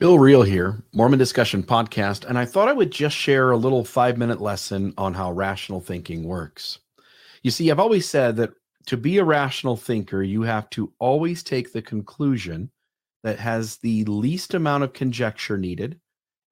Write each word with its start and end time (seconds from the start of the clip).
Bill 0.00 0.16
Reel 0.16 0.42
here, 0.42 0.80
Mormon 0.92 1.18
Discussion 1.18 1.60
Podcast, 1.60 2.24
and 2.24 2.38
I 2.38 2.44
thought 2.44 2.68
I 2.68 2.72
would 2.72 2.92
just 2.92 3.16
share 3.16 3.50
a 3.50 3.56
little 3.56 3.84
five 3.84 4.16
minute 4.16 4.40
lesson 4.40 4.94
on 4.96 5.12
how 5.12 5.32
rational 5.32 5.80
thinking 5.80 6.22
works. 6.22 6.78
You 7.42 7.50
see, 7.50 7.68
I've 7.68 7.80
always 7.80 8.08
said 8.08 8.36
that 8.36 8.52
to 8.86 8.96
be 8.96 9.18
a 9.18 9.24
rational 9.24 9.76
thinker, 9.76 10.22
you 10.22 10.42
have 10.42 10.70
to 10.70 10.92
always 11.00 11.42
take 11.42 11.72
the 11.72 11.82
conclusion 11.82 12.70
that 13.24 13.40
has 13.40 13.78
the 13.78 14.04
least 14.04 14.54
amount 14.54 14.84
of 14.84 14.92
conjecture 14.92 15.58
needed 15.58 15.98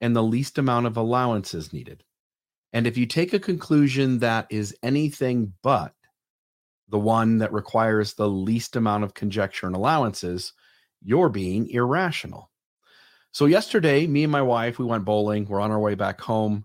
and 0.00 0.16
the 0.16 0.24
least 0.24 0.58
amount 0.58 0.86
of 0.86 0.96
allowances 0.96 1.72
needed. 1.72 2.02
And 2.72 2.84
if 2.84 2.98
you 2.98 3.06
take 3.06 3.32
a 3.32 3.38
conclusion 3.38 4.18
that 4.18 4.48
is 4.50 4.76
anything 4.82 5.52
but 5.62 5.94
the 6.88 6.98
one 6.98 7.38
that 7.38 7.52
requires 7.52 8.14
the 8.14 8.28
least 8.28 8.74
amount 8.74 9.04
of 9.04 9.14
conjecture 9.14 9.68
and 9.68 9.76
allowances, 9.76 10.52
you're 11.00 11.28
being 11.28 11.70
irrational. 11.70 12.50
So 13.36 13.44
yesterday, 13.44 14.06
me 14.06 14.22
and 14.22 14.32
my 14.32 14.40
wife, 14.40 14.78
we 14.78 14.86
went 14.86 15.04
bowling. 15.04 15.44
We're 15.44 15.60
on 15.60 15.70
our 15.70 15.78
way 15.78 15.94
back 15.94 16.22
home, 16.22 16.64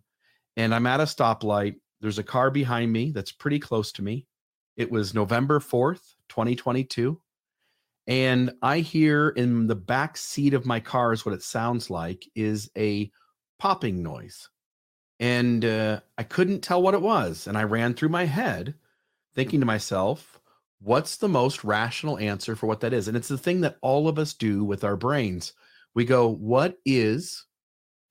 and 0.55 0.73
I'm 0.73 0.88
at 0.88 1.02
a 1.02 1.03
stoplight. 1.03 1.75
There's 1.99 2.17
a 2.17 2.23
car 2.23 2.49
behind 2.49 2.93
me 2.93 3.12
that's 3.12 3.34
pretty 3.34 3.59
close 3.59 3.91
to 3.91 4.02
me. 4.02 4.25
It 4.77 4.89
was 4.89 5.13
November 5.13 5.59
4th, 5.59 6.15
2022. 6.29 7.20
And 8.07 8.53
I 8.62 8.79
hear 8.79 9.31
in 9.31 9.67
the 9.67 9.76
back 9.76 10.15
seat 10.15 10.53
of 10.53 10.65
my 10.65 10.79
car 10.79 11.12
is 11.12 11.26
what 11.26 11.35
it 11.35 11.43
sounds 11.43 11.89
like 11.89 12.26
is 12.35 12.71
a 12.77 13.12
popping 13.59 14.01
noise. 14.01 14.48
And 15.20 15.65
uh, 15.65 15.99
I 16.17 16.23
couldn't 16.23 16.62
tell 16.62 16.81
what 16.81 16.93
it 16.93 17.01
was. 17.01 17.48
And 17.48 17.57
I 17.57 17.63
ran 17.63 17.95
through 17.95 18.07
my 18.07 18.23
head 18.23 18.76
thinking 19.35 19.59
to 19.59 19.65
myself, 19.65 20.40
what's 20.79 21.17
the 21.17 21.27
most 21.27 21.65
rational 21.65 22.17
answer 22.17 22.55
for 22.55 22.67
what 22.67 22.79
that 22.79 22.93
is? 22.93 23.09
And 23.09 23.17
it's 23.17 23.27
the 23.27 23.38
thing 23.38 23.59
that 23.59 23.76
all 23.81 24.07
of 24.07 24.17
us 24.17 24.34
do 24.34 24.63
with 24.63 24.85
our 24.85 24.95
brains 24.95 25.51
we 25.93 26.05
go, 26.05 26.27
what 26.27 26.77
is 26.85 27.45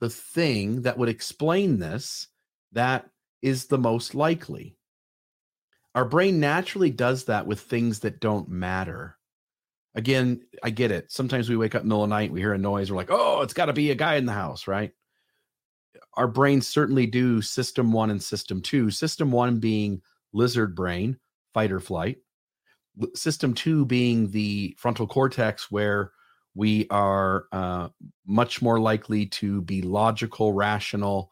the 0.00 0.10
thing 0.10 0.82
that 0.82 0.98
would 0.98 1.08
explain 1.08 1.78
this 1.78 2.28
that 2.72 3.08
is 3.42 3.66
the 3.66 3.78
most 3.78 4.14
likely? 4.14 4.76
Our 5.94 6.04
brain 6.04 6.38
naturally 6.40 6.90
does 6.90 7.24
that 7.24 7.46
with 7.46 7.60
things 7.60 8.00
that 8.00 8.20
don't 8.20 8.48
matter. 8.48 9.16
Again, 9.94 10.42
I 10.62 10.70
get 10.70 10.92
it. 10.92 11.10
Sometimes 11.10 11.48
we 11.48 11.56
wake 11.56 11.74
up 11.74 11.82
in 11.82 11.88
the 11.88 11.94
middle 11.94 12.04
of 12.04 12.10
the 12.10 12.14
night, 12.14 12.30
we 12.30 12.40
hear 12.40 12.52
a 12.52 12.58
noise, 12.58 12.90
we're 12.90 12.96
like, 12.96 13.10
oh, 13.10 13.40
it's 13.42 13.54
got 13.54 13.66
to 13.66 13.72
be 13.72 13.90
a 13.90 13.96
guy 13.96 14.14
in 14.14 14.26
the 14.26 14.32
house, 14.32 14.68
right? 14.68 14.92
Our 16.14 16.28
brains 16.28 16.68
certainly 16.68 17.06
do 17.06 17.42
system 17.42 17.92
one 17.92 18.10
and 18.10 18.22
system 18.22 18.62
two. 18.62 18.90
System 18.90 19.32
one 19.32 19.58
being 19.58 20.02
lizard 20.32 20.76
brain, 20.76 21.18
fight 21.54 21.72
or 21.72 21.80
flight. 21.80 22.18
System 23.14 23.54
two 23.54 23.84
being 23.84 24.30
the 24.30 24.76
frontal 24.78 25.06
cortex, 25.06 25.70
where 25.70 26.12
we 26.54 26.86
are 26.90 27.44
uh, 27.52 27.88
much 28.26 28.60
more 28.60 28.80
likely 28.80 29.26
to 29.26 29.62
be 29.62 29.82
logical, 29.82 30.52
rational, 30.52 31.30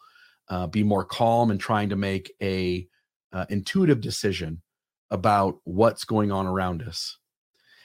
uh, 0.49 0.67
be 0.67 0.83
more 0.83 1.05
calm, 1.05 1.51
and 1.51 1.61
trying 1.61 1.89
to 1.89 1.97
make 1.97 2.33
a 2.43 2.87
uh, 3.33 3.47
intuitive 3.51 4.01
decision 4.01 4.63
about 5.11 5.59
what's 5.65 6.05
going 6.05 6.31
on 6.31 6.47
around 6.47 6.83
us. 6.83 7.19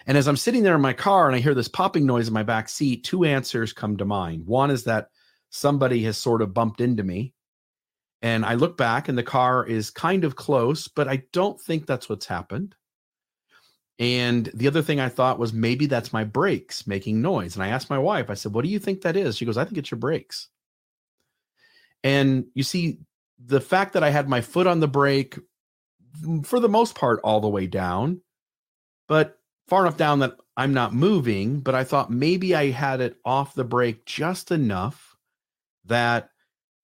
And 0.06 0.17
as 0.17 0.28
I'm 0.28 0.38
sitting 0.38 0.64
there 0.64 0.76
in 0.76 0.81
my 0.81 0.94
car 0.94 1.28
and 1.28 1.36
I 1.36 1.39
hear 1.39 1.54
this 1.54 1.70
popping 1.70 2.06
noise 2.06 2.28
in 2.28 2.34
my 2.34 2.44
back 2.44 2.67
seat, 2.67 3.04
two 3.04 3.23
answers 3.23 3.72
come 3.72 3.98
to 3.98 4.06
mind. 4.06 4.45
One 4.45 4.70
is 4.70 4.84
that 4.84 5.08
somebody 5.50 6.04
has 6.04 6.17
sort 6.17 6.42
of 6.42 6.54
bumped 6.54 6.81
into 6.81 7.04
me. 7.04 7.34
And 8.22 8.45
I 8.45 8.56
look 8.56 8.78
back 8.78 9.09
and 9.09 9.17
the 9.17 9.23
car 9.23 9.66
is 9.66 9.89
kind 9.89 10.23
of 10.23 10.36
close, 10.36 10.88
but 10.88 11.08
I 11.08 11.23
don't 11.31 11.59
think 11.59 11.86
that's 11.86 12.09
what's 12.09 12.26
happened. 12.26 12.76
And 13.99 14.49
the 14.53 14.67
other 14.67 14.81
thing 14.81 14.99
I 14.99 15.09
thought 15.09 15.39
was 15.39 15.53
maybe 15.53 15.86
that's 15.86 16.13
my 16.13 16.23
brakes 16.23 16.88
making 16.88 17.22
noise. 17.22 17.55
And 17.55 17.63
I 17.63 17.67
asked 17.67 17.89
my 17.89 17.99
wife, 17.99 18.30
I 18.30 18.33
said, 18.33 18.53
What 18.53 18.63
do 18.63 18.69
you 18.69 18.80
think 18.80 19.02
that 19.02 19.16
is? 19.16 19.38
She 19.38 19.45
goes, 19.45 19.58
I 19.58 19.66
think 19.66 19.77
it's 19.77 19.91
your 19.91 19.99
brakes. 19.99 20.49
And 22.03 22.45
you 22.53 22.64
see, 22.64 22.99
the 23.45 23.61
fact 23.61 23.94
that 23.94 24.03
I 24.03 24.09
had 24.09 24.27
my 24.27 24.41
foot 24.41 24.67
on 24.67 24.80
the 24.80 24.88
brake 24.88 25.38
for 26.44 26.59
the 26.59 26.69
most 26.69 26.95
part 26.95 27.19
all 27.23 27.39
the 27.39 27.49
way 27.49 27.67
down, 27.67 28.21
but 29.08 29.37
far 29.67 29.82
enough 29.82 29.98
down 29.98 30.20
that 30.20 30.37
I'm 30.55 30.73
not 30.73 30.93
moving, 30.93 31.59
but 31.59 31.76
I 31.76 31.83
thought 31.83 32.11
maybe 32.11 32.55
I 32.55 32.71
had 32.71 33.02
it 33.02 33.17
off 33.26 33.55
the 33.55 33.64
brake 33.64 34.05
just 34.05 34.52
enough 34.52 35.15
that 35.86 36.30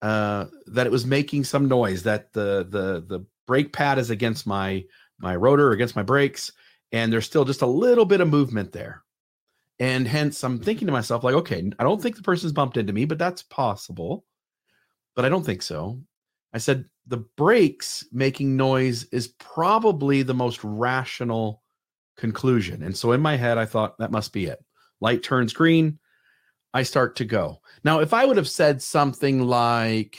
uh 0.02 0.46
that 0.66 0.86
it 0.86 0.92
was 0.92 1.06
making 1.06 1.44
some 1.44 1.68
noise 1.68 2.02
that 2.04 2.32
the 2.32 2.66
the 2.68 3.04
the 3.06 3.24
brake 3.46 3.72
pad 3.72 3.98
is 3.98 4.10
against 4.10 4.46
my 4.46 4.84
my 5.18 5.36
rotor 5.36 5.72
against 5.72 5.96
my 5.96 6.02
brakes 6.02 6.52
and 6.92 7.12
there's 7.12 7.26
still 7.26 7.44
just 7.44 7.62
a 7.62 7.66
little 7.66 8.04
bit 8.04 8.20
of 8.20 8.28
movement 8.28 8.72
there. 8.72 9.02
And 9.78 10.06
hence, 10.06 10.44
I'm 10.44 10.58
thinking 10.58 10.86
to 10.86 10.92
myself, 10.92 11.24
like, 11.24 11.34
okay, 11.34 11.70
I 11.78 11.82
don't 11.82 12.02
think 12.02 12.16
the 12.16 12.22
person's 12.22 12.52
bumped 12.52 12.76
into 12.76 12.92
me, 12.92 13.06
but 13.06 13.18
that's 13.18 13.42
possible. 13.42 14.24
But 15.16 15.24
I 15.24 15.28
don't 15.28 15.44
think 15.44 15.62
so. 15.62 16.00
I 16.52 16.58
said, 16.58 16.84
the 17.06 17.24
brakes 17.36 18.04
making 18.12 18.56
noise 18.56 19.04
is 19.04 19.28
probably 19.38 20.22
the 20.22 20.34
most 20.34 20.62
rational 20.62 21.62
conclusion. 22.16 22.82
And 22.82 22.96
so 22.96 23.12
in 23.12 23.20
my 23.20 23.36
head, 23.36 23.56
I 23.56 23.64
thought 23.64 23.98
that 23.98 24.10
must 24.10 24.32
be 24.32 24.46
it. 24.46 24.62
Light 25.00 25.22
turns 25.22 25.52
green. 25.52 25.98
I 26.74 26.82
start 26.82 27.16
to 27.16 27.24
go. 27.24 27.60
Now, 27.82 28.00
if 28.00 28.12
I 28.12 28.24
would 28.24 28.36
have 28.36 28.48
said 28.48 28.82
something 28.82 29.40
like, 29.42 30.18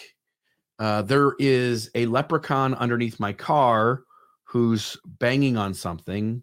uh, 0.79 1.03
there 1.03 1.33
is 1.37 1.91
a 1.93 2.07
leprechaun 2.07 2.73
underneath 2.73 3.19
my 3.19 3.31
car 3.31 4.03
who's 4.43 4.97
banging 5.05 5.55
on 5.55 5.73
something, 5.73 6.41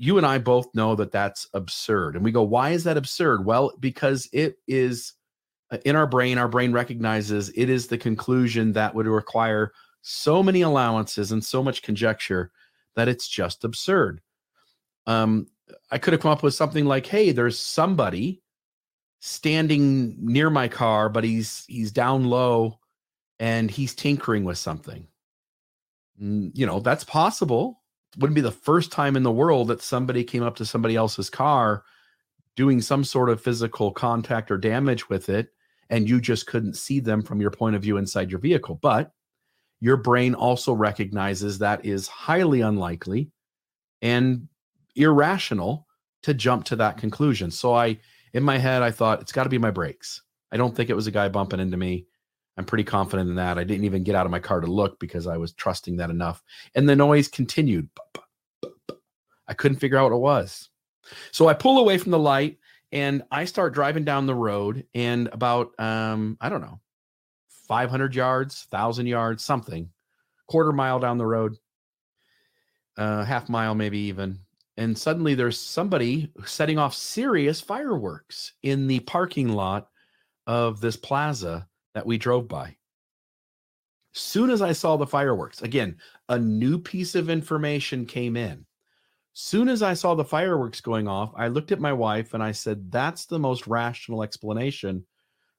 you 0.00 0.16
and 0.16 0.26
I 0.26 0.38
both 0.38 0.74
know 0.74 0.94
that 0.94 1.12
that's 1.12 1.46
absurd. 1.52 2.16
And 2.16 2.24
we 2.24 2.32
go, 2.32 2.42
why 2.42 2.70
is 2.70 2.84
that 2.84 2.96
absurd? 2.96 3.44
Well, 3.44 3.74
because 3.78 4.26
it 4.32 4.56
is 4.66 5.12
uh, 5.70 5.76
in 5.84 5.94
our 5.94 6.06
brain, 6.06 6.38
our 6.38 6.48
brain 6.48 6.72
recognizes 6.72 7.50
it 7.50 7.68
is 7.68 7.86
the 7.86 7.98
conclusion 7.98 8.72
that 8.72 8.94
would 8.94 9.06
require 9.06 9.72
so 10.00 10.42
many 10.42 10.62
allowances 10.62 11.32
and 11.32 11.44
so 11.44 11.62
much 11.62 11.82
conjecture 11.82 12.50
that 12.96 13.08
it's 13.08 13.28
just 13.28 13.62
absurd. 13.62 14.22
Um, 15.06 15.48
I 15.90 15.98
could 15.98 16.14
have 16.14 16.22
come 16.22 16.30
up 16.30 16.42
with 16.42 16.54
something 16.54 16.86
like, 16.86 17.04
hey, 17.04 17.32
there's 17.32 17.58
somebody 17.58 18.40
standing 19.18 20.16
near 20.18 20.48
my 20.48 20.66
car, 20.66 21.10
but 21.10 21.24
he's 21.24 21.66
he's 21.66 21.92
down 21.92 22.24
low 22.24 22.78
and 23.38 23.70
he's 23.70 23.94
tinkering 23.94 24.44
with 24.44 24.56
something. 24.56 25.06
You 26.18 26.64
know, 26.64 26.80
that's 26.80 27.04
possible 27.04 27.79
wouldn't 28.18 28.34
be 28.34 28.40
the 28.40 28.50
first 28.50 28.90
time 28.92 29.16
in 29.16 29.22
the 29.22 29.30
world 29.32 29.68
that 29.68 29.82
somebody 29.82 30.24
came 30.24 30.42
up 30.42 30.56
to 30.56 30.64
somebody 30.64 30.96
else's 30.96 31.30
car 31.30 31.84
doing 32.56 32.80
some 32.80 33.04
sort 33.04 33.30
of 33.30 33.40
physical 33.40 33.92
contact 33.92 34.50
or 34.50 34.58
damage 34.58 35.08
with 35.08 35.28
it 35.28 35.48
and 35.90 36.08
you 36.08 36.20
just 36.20 36.46
couldn't 36.46 36.76
see 36.76 37.00
them 37.00 37.22
from 37.22 37.40
your 37.40 37.50
point 37.50 37.76
of 37.76 37.82
view 37.82 37.96
inside 37.96 38.30
your 38.30 38.40
vehicle. 38.40 38.78
But 38.80 39.12
your 39.80 39.96
brain 39.96 40.34
also 40.34 40.72
recognizes 40.72 41.58
that 41.58 41.84
is 41.84 42.06
highly 42.06 42.60
unlikely 42.60 43.30
and 44.02 44.48
irrational 44.94 45.86
to 46.22 46.34
jump 46.34 46.64
to 46.64 46.76
that 46.76 46.96
conclusion. 46.98 47.50
So 47.50 47.74
i 47.74 47.98
in 48.32 48.44
my 48.44 48.58
head 48.58 48.82
i 48.82 48.92
thought 48.92 49.20
it's 49.20 49.32
got 49.32 49.44
to 49.44 49.50
be 49.50 49.58
my 49.58 49.70
brakes. 49.70 50.22
I 50.52 50.56
don't 50.56 50.74
think 50.74 50.90
it 50.90 50.96
was 50.96 51.06
a 51.06 51.12
guy 51.12 51.28
bumping 51.28 51.60
into 51.60 51.76
me 51.76 52.06
I'm 52.60 52.66
pretty 52.66 52.84
confident 52.84 53.30
in 53.30 53.36
that. 53.36 53.56
I 53.56 53.64
didn't 53.64 53.86
even 53.86 54.04
get 54.04 54.14
out 54.14 54.26
of 54.26 54.30
my 54.30 54.38
car 54.38 54.60
to 54.60 54.66
look 54.66 55.00
because 55.00 55.26
I 55.26 55.38
was 55.38 55.54
trusting 55.54 55.96
that 55.96 56.10
enough. 56.10 56.42
And 56.74 56.86
the 56.86 56.94
noise 56.94 57.26
continued. 57.26 57.88
I 59.48 59.54
couldn't 59.54 59.78
figure 59.78 59.96
out 59.96 60.10
what 60.10 60.16
it 60.16 60.20
was. 60.20 60.68
So 61.30 61.48
I 61.48 61.54
pull 61.54 61.78
away 61.78 61.96
from 61.96 62.10
the 62.10 62.18
light 62.18 62.58
and 62.92 63.22
I 63.30 63.46
start 63.46 63.72
driving 63.72 64.04
down 64.04 64.26
the 64.26 64.34
road. 64.34 64.84
And 64.92 65.28
about, 65.28 65.72
um, 65.80 66.36
I 66.38 66.50
don't 66.50 66.60
know, 66.60 66.80
500 67.66 68.14
yards, 68.14 68.66
1,000 68.68 69.06
yards, 69.06 69.42
something, 69.42 69.88
quarter 70.46 70.72
mile 70.72 70.98
down 70.98 71.16
the 71.16 71.24
road, 71.24 71.56
uh, 72.98 73.24
half 73.24 73.48
mile, 73.48 73.74
maybe 73.74 74.00
even. 74.00 74.38
And 74.76 74.98
suddenly 74.98 75.34
there's 75.34 75.58
somebody 75.58 76.30
setting 76.44 76.76
off 76.76 76.94
serious 76.94 77.58
fireworks 77.58 78.52
in 78.62 78.86
the 78.86 79.00
parking 79.00 79.48
lot 79.48 79.88
of 80.46 80.82
this 80.82 80.98
plaza 80.98 81.66
that 81.94 82.06
we 82.06 82.18
drove 82.18 82.48
by. 82.48 82.76
Soon 84.12 84.50
as 84.50 84.60
I 84.60 84.72
saw 84.72 84.96
the 84.96 85.06
fireworks, 85.06 85.62
again, 85.62 85.96
a 86.28 86.38
new 86.38 86.78
piece 86.78 87.14
of 87.14 87.30
information 87.30 88.06
came 88.06 88.36
in. 88.36 88.66
Soon 89.32 89.68
as 89.68 89.82
I 89.82 89.94
saw 89.94 90.14
the 90.14 90.24
fireworks 90.24 90.80
going 90.80 91.06
off, 91.06 91.32
I 91.36 91.48
looked 91.48 91.70
at 91.70 91.80
my 91.80 91.92
wife 91.92 92.34
and 92.34 92.42
I 92.42 92.52
said, 92.52 92.90
That's 92.90 93.26
the 93.26 93.38
most 93.38 93.66
rational 93.66 94.22
explanation 94.22 95.06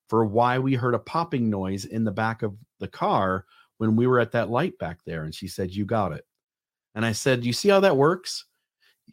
for 0.10 0.25
why 0.25 0.60
we 0.60 0.75
heard 0.75 0.94
a 0.94 1.00
popping 1.00 1.50
noise 1.50 1.86
in 1.86 2.04
the 2.04 2.12
back 2.12 2.44
of 2.44 2.54
the 2.80 2.88
car 2.88 3.45
when 3.77 3.95
we 3.95 4.07
were 4.07 4.19
at 4.19 4.34
that 4.34 4.50
light 4.50 4.77
back 4.77 5.00
there. 5.06 5.24
And 5.24 5.34
she 5.34 5.48
said, 5.48 5.72
You 5.72 5.86
got 5.86 6.12
it. 6.12 6.25
And 6.95 7.06
I 7.06 7.13
said, 7.13 7.45
You 7.45 7.54
see 7.54 7.69
how 7.69 7.80
that 7.80 7.95
works? 7.95 8.45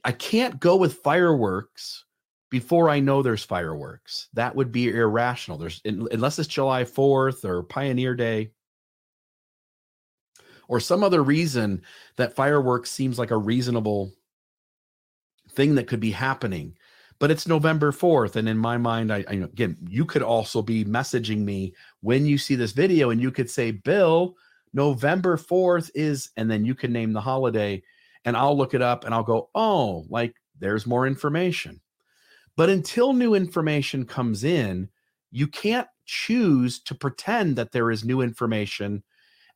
I 0.05 0.12
can't 0.12 0.59
go 0.59 0.76
with 0.76 0.94
fireworks 0.94 2.05
before 2.50 2.89
I 2.89 3.00
know 3.00 3.23
there's 3.23 3.45
fireworks. 3.45 4.29
That 4.35 4.55
would 4.56 4.73
be 4.73 4.91
irrational. 4.91 5.59
There's 5.59 5.81
unless 5.85 6.39
it's 6.39 6.49
July 6.49 6.85
4th 6.85 7.45
or 7.45 7.62
Pioneer 7.62 8.15
Day 8.15 8.50
or 10.69 10.81
some 10.81 11.03
other 11.03 11.23
reason 11.23 11.83
that 12.17 12.35
fireworks 12.35 12.91
seems 12.91 13.19
like 13.19 13.31
a 13.31 13.37
reasonable 13.37 14.12
thing 15.50 15.75
that 15.77 15.87
could 15.87 16.00
be 16.00 16.11
happening. 16.11 16.77
but 17.19 17.31
it's 17.31 17.49
November 17.49 17.91
4th. 17.93 18.37
And 18.37 18.49
in 18.49 18.56
my 18.56 18.77
mind, 18.79 19.12
I, 19.12 19.25
I 19.29 19.35
again, 19.35 19.77
you 19.89 20.05
could 20.05 20.23
also 20.23 20.62
be 20.62 20.85
messaging 20.85 21.39
me 21.39 21.75
when 22.00 22.27
you 22.27 22.39
see 22.39 22.55
this 22.55 22.73
video 22.73 23.11
and 23.11 23.21
you 23.21 23.31
could 23.31 23.50
say, 23.50 23.73
Bill, 23.73 24.35
November 24.73 25.37
4th 25.37 25.91
is, 25.95 26.31
and 26.37 26.50
then 26.50 26.65
you 26.65 26.75
can 26.75 26.93
name 26.93 27.12
the 27.12 27.21
holiday 27.21 27.83
and 28.25 28.37
I'll 28.37 28.56
look 28.56 28.75
it 28.75 28.83
up 28.83 29.05
and 29.05 29.15
I'll 29.15 29.25
go, 29.25 29.50
oh, 29.55 30.05
like 30.09 30.35
there's 30.59 30.87
more 30.87 31.06
information. 31.06 31.81
But 32.59 32.71
until 32.71 33.13
new 33.13 33.35
information 33.35 34.05
comes 34.05 34.43
in, 34.43 34.89
you 35.31 35.47
can't 35.47 35.87
choose 36.07 36.81
to 36.81 36.95
pretend 36.97 37.55
that 37.55 37.71
there 37.71 37.93
is 37.93 38.05
new 38.05 38.21
information. 38.21 39.05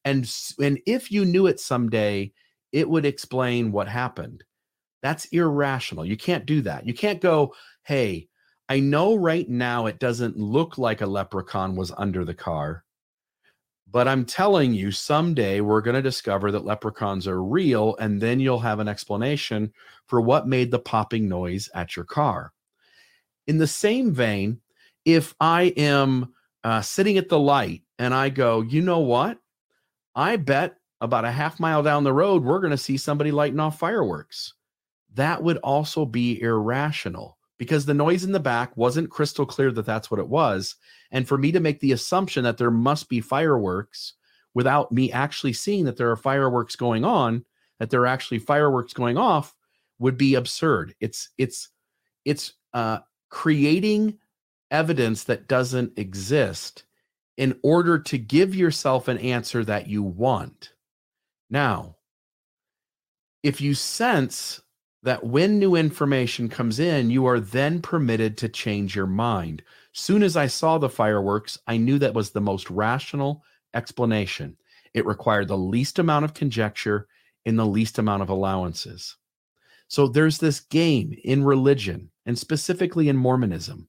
And, 0.04 0.32
and 0.60 0.78
if 0.86 1.10
you 1.10 1.24
knew 1.24 1.48
it 1.48 1.58
someday, 1.58 2.32
it 2.70 2.88
would 2.88 3.04
explain 3.04 3.72
what 3.72 3.88
happened. 3.88 4.44
That's 5.02 5.24
irrational. 5.26 6.04
You 6.06 6.16
can't 6.16 6.46
do 6.46 6.60
that. 6.62 6.86
You 6.86 6.94
can't 6.94 7.20
go, 7.20 7.56
hey, 7.82 8.28
I 8.68 8.78
know 8.78 9.16
right 9.16 9.48
now 9.48 9.86
it 9.86 9.98
doesn't 9.98 10.36
look 10.36 10.78
like 10.78 11.00
a 11.00 11.06
leprechaun 11.06 11.74
was 11.74 11.90
under 11.98 12.24
the 12.24 12.34
car, 12.34 12.84
but 13.90 14.06
I'm 14.06 14.24
telling 14.24 14.74
you, 14.74 14.92
someday 14.92 15.60
we're 15.60 15.80
going 15.80 15.96
to 15.96 16.02
discover 16.02 16.52
that 16.52 16.64
leprechauns 16.64 17.26
are 17.26 17.42
real, 17.42 17.96
and 17.96 18.20
then 18.20 18.38
you'll 18.38 18.60
have 18.60 18.78
an 18.78 18.86
explanation 18.86 19.72
for 20.06 20.20
what 20.20 20.46
made 20.46 20.70
the 20.70 20.78
popping 20.78 21.28
noise 21.28 21.68
at 21.74 21.96
your 21.96 22.04
car. 22.04 22.52
In 23.46 23.58
the 23.58 23.66
same 23.66 24.12
vein, 24.12 24.60
if 25.04 25.34
I 25.40 25.64
am 25.76 26.32
uh, 26.64 26.80
sitting 26.80 27.18
at 27.18 27.28
the 27.28 27.38
light 27.38 27.82
and 27.98 28.14
I 28.14 28.28
go, 28.28 28.60
you 28.60 28.82
know 28.82 29.00
what? 29.00 29.38
I 30.14 30.36
bet 30.36 30.76
about 31.00 31.24
a 31.24 31.30
half 31.30 31.58
mile 31.58 31.82
down 31.82 32.04
the 32.04 32.12
road, 32.12 32.44
we're 32.44 32.60
going 32.60 32.70
to 32.70 32.76
see 32.78 32.96
somebody 32.96 33.32
lighting 33.32 33.60
off 33.60 33.78
fireworks. 33.78 34.54
That 35.14 35.42
would 35.42 35.58
also 35.58 36.06
be 36.06 36.40
irrational 36.40 37.36
because 37.58 37.84
the 37.84 37.94
noise 37.94 38.24
in 38.24 38.32
the 38.32 38.40
back 38.40 38.76
wasn't 38.76 39.10
crystal 39.10 39.46
clear 39.46 39.72
that 39.72 39.86
that's 39.86 40.10
what 40.10 40.20
it 40.20 40.28
was. 40.28 40.76
And 41.10 41.26
for 41.26 41.36
me 41.36 41.52
to 41.52 41.60
make 41.60 41.80
the 41.80 41.92
assumption 41.92 42.44
that 42.44 42.58
there 42.58 42.70
must 42.70 43.08
be 43.08 43.20
fireworks 43.20 44.14
without 44.54 44.92
me 44.92 45.12
actually 45.12 45.52
seeing 45.52 45.84
that 45.84 45.96
there 45.96 46.10
are 46.10 46.16
fireworks 46.16 46.76
going 46.76 47.04
on, 47.04 47.44
that 47.78 47.90
there 47.90 48.00
are 48.02 48.06
actually 48.06 48.38
fireworks 48.38 48.92
going 48.92 49.16
off, 49.16 49.54
would 49.98 50.16
be 50.16 50.34
absurd. 50.34 50.94
It's 51.00 51.30
it's 51.38 51.70
it's 52.24 52.54
uh, 52.74 52.98
creating 53.32 54.18
evidence 54.70 55.24
that 55.24 55.48
doesn't 55.48 55.98
exist 55.98 56.84
in 57.38 57.58
order 57.62 57.98
to 57.98 58.18
give 58.18 58.54
yourself 58.54 59.08
an 59.08 59.16
answer 59.16 59.64
that 59.64 59.88
you 59.88 60.02
want. 60.02 60.74
Now, 61.48 61.96
if 63.42 63.58
you 63.58 63.72
sense 63.72 64.60
that 65.02 65.24
when 65.24 65.58
new 65.58 65.76
information 65.76 66.50
comes 66.50 66.78
in, 66.78 67.08
you 67.08 67.24
are 67.24 67.40
then 67.40 67.80
permitted 67.80 68.36
to 68.36 68.50
change 68.50 68.94
your 68.94 69.06
mind. 69.06 69.62
Soon 69.92 70.22
as 70.22 70.36
I 70.36 70.46
saw 70.46 70.76
the 70.76 70.90
fireworks, 70.90 71.58
I 71.66 71.78
knew 71.78 71.98
that 72.00 72.12
was 72.14 72.30
the 72.30 72.40
most 72.42 72.68
rational 72.68 73.42
explanation. 73.72 74.58
It 74.92 75.06
required 75.06 75.48
the 75.48 75.56
least 75.56 75.98
amount 75.98 76.26
of 76.26 76.34
conjecture 76.34 77.08
in 77.46 77.56
the 77.56 77.66
least 77.66 77.98
amount 77.98 78.22
of 78.22 78.28
allowances. 78.28 79.16
So 79.88 80.06
there's 80.06 80.36
this 80.36 80.60
game 80.60 81.18
in 81.24 81.42
religion, 81.42 82.10
and 82.26 82.38
specifically 82.38 83.08
in 83.08 83.16
Mormonism, 83.16 83.88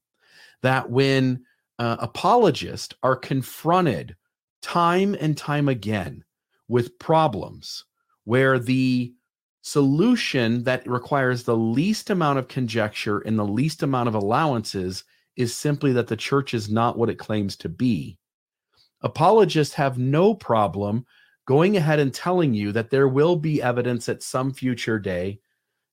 that 0.61 0.89
when 0.89 1.43
uh, 1.79 1.97
apologists 1.99 2.95
are 3.03 3.15
confronted 3.15 4.15
time 4.61 5.15
and 5.19 5.37
time 5.37 5.67
again 5.69 6.23
with 6.67 6.97
problems 6.99 7.85
where 8.23 8.59
the 8.59 9.13
solution 9.61 10.63
that 10.63 10.87
requires 10.87 11.43
the 11.43 11.55
least 11.55 12.09
amount 12.09 12.39
of 12.39 12.47
conjecture 12.47 13.19
and 13.19 13.37
the 13.37 13.45
least 13.45 13.83
amount 13.83 14.07
of 14.07 14.15
allowances 14.15 15.03
is 15.35 15.55
simply 15.55 15.93
that 15.93 16.07
the 16.07 16.17
church 16.17 16.53
is 16.53 16.69
not 16.69 16.97
what 16.97 17.09
it 17.09 17.17
claims 17.17 17.55
to 17.55 17.69
be. 17.69 18.17
Apologists 19.01 19.73
have 19.73 19.97
no 19.97 20.33
problem 20.33 21.05
going 21.45 21.75
ahead 21.75 21.99
and 21.99 22.13
telling 22.13 22.53
you 22.53 22.71
that 22.71 22.89
there 22.89 23.07
will 23.07 23.35
be 23.35 23.61
evidence 23.61 24.07
at 24.07 24.23
some 24.23 24.53
future 24.53 24.99
day 24.99 25.39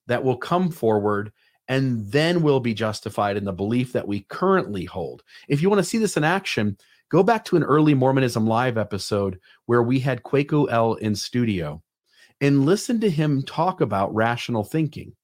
that 0.07 0.23
will 0.23 0.37
come 0.37 0.69
forward 0.69 1.31
and 1.71 2.11
then 2.11 2.41
we'll 2.41 2.59
be 2.59 2.73
justified 2.73 3.37
in 3.37 3.45
the 3.45 3.53
belief 3.53 3.93
that 3.93 4.05
we 4.05 4.25
currently 4.27 4.83
hold. 4.83 5.23
If 5.47 5.61
you 5.61 5.69
want 5.69 5.79
to 5.79 5.85
see 5.85 5.97
this 5.97 6.17
in 6.17 6.23
action, 6.25 6.77
go 7.07 7.23
back 7.23 7.45
to 7.45 7.55
an 7.55 7.63
early 7.63 7.93
Mormonism 7.93 8.45
Live 8.45 8.77
episode 8.77 9.39
where 9.67 9.81
we 9.81 9.97
had 9.97 10.23
Kwaku 10.23 10.69
El 10.69 10.95
in 10.95 11.15
studio 11.15 11.81
and 12.41 12.65
listen 12.65 12.99
to 12.99 13.09
him 13.09 13.41
talk 13.43 13.79
about 13.79 14.13
rational 14.13 14.65
thinking. 14.65 15.15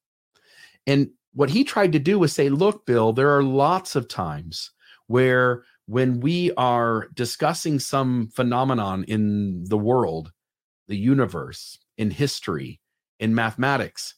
And 0.86 1.10
what 1.34 1.50
he 1.50 1.64
tried 1.64 1.92
to 1.92 1.98
do 1.98 2.18
was 2.18 2.32
say, 2.32 2.48
look, 2.48 2.86
Bill, 2.86 3.12
there 3.12 3.36
are 3.36 3.42
lots 3.42 3.94
of 3.94 4.08
times 4.08 4.70
where 5.06 5.64
when 5.84 6.18
we 6.18 6.50
are 6.52 7.08
discussing 7.12 7.78
some 7.78 8.28
phenomenon 8.28 9.04
in 9.04 9.64
the 9.64 9.76
world, 9.76 10.32
the 10.86 10.96
universe, 10.96 11.78
in 11.98 12.10
history, 12.10 12.80
in 13.20 13.34
mathematics, 13.34 14.14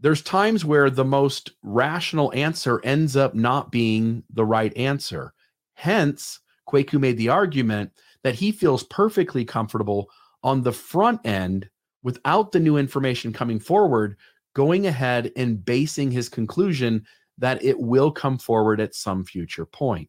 there's 0.00 0.22
times 0.22 0.64
where 0.64 0.90
the 0.90 1.04
most 1.04 1.52
rational 1.62 2.32
answer 2.34 2.80
ends 2.84 3.16
up 3.16 3.34
not 3.34 3.70
being 3.70 4.22
the 4.30 4.44
right 4.44 4.76
answer. 4.76 5.32
Hence, 5.74 6.40
Kwaku 6.68 7.00
made 7.00 7.16
the 7.16 7.28
argument 7.28 7.92
that 8.22 8.34
he 8.34 8.52
feels 8.52 8.82
perfectly 8.84 9.44
comfortable 9.44 10.10
on 10.42 10.62
the 10.62 10.72
front 10.72 11.20
end 11.24 11.68
without 12.02 12.52
the 12.52 12.60
new 12.60 12.76
information 12.76 13.32
coming 13.32 13.58
forward, 13.58 14.16
going 14.54 14.86
ahead 14.86 15.32
and 15.36 15.64
basing 15.64 16.10
his 16.10 16.28
conclusion 16.28 17.04
that 17.38 17.62
it 17.64 17.78
will 17.78 18.12
come 18.12 18.38
forward 18.38 18.80
at 18.80 18.94
some 18.94 19.24
future 19.24 19.66
point. 19.66 20.08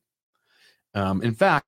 Um, 0.93 1.21
in 1.21 1.33
fact, 1.33 1.65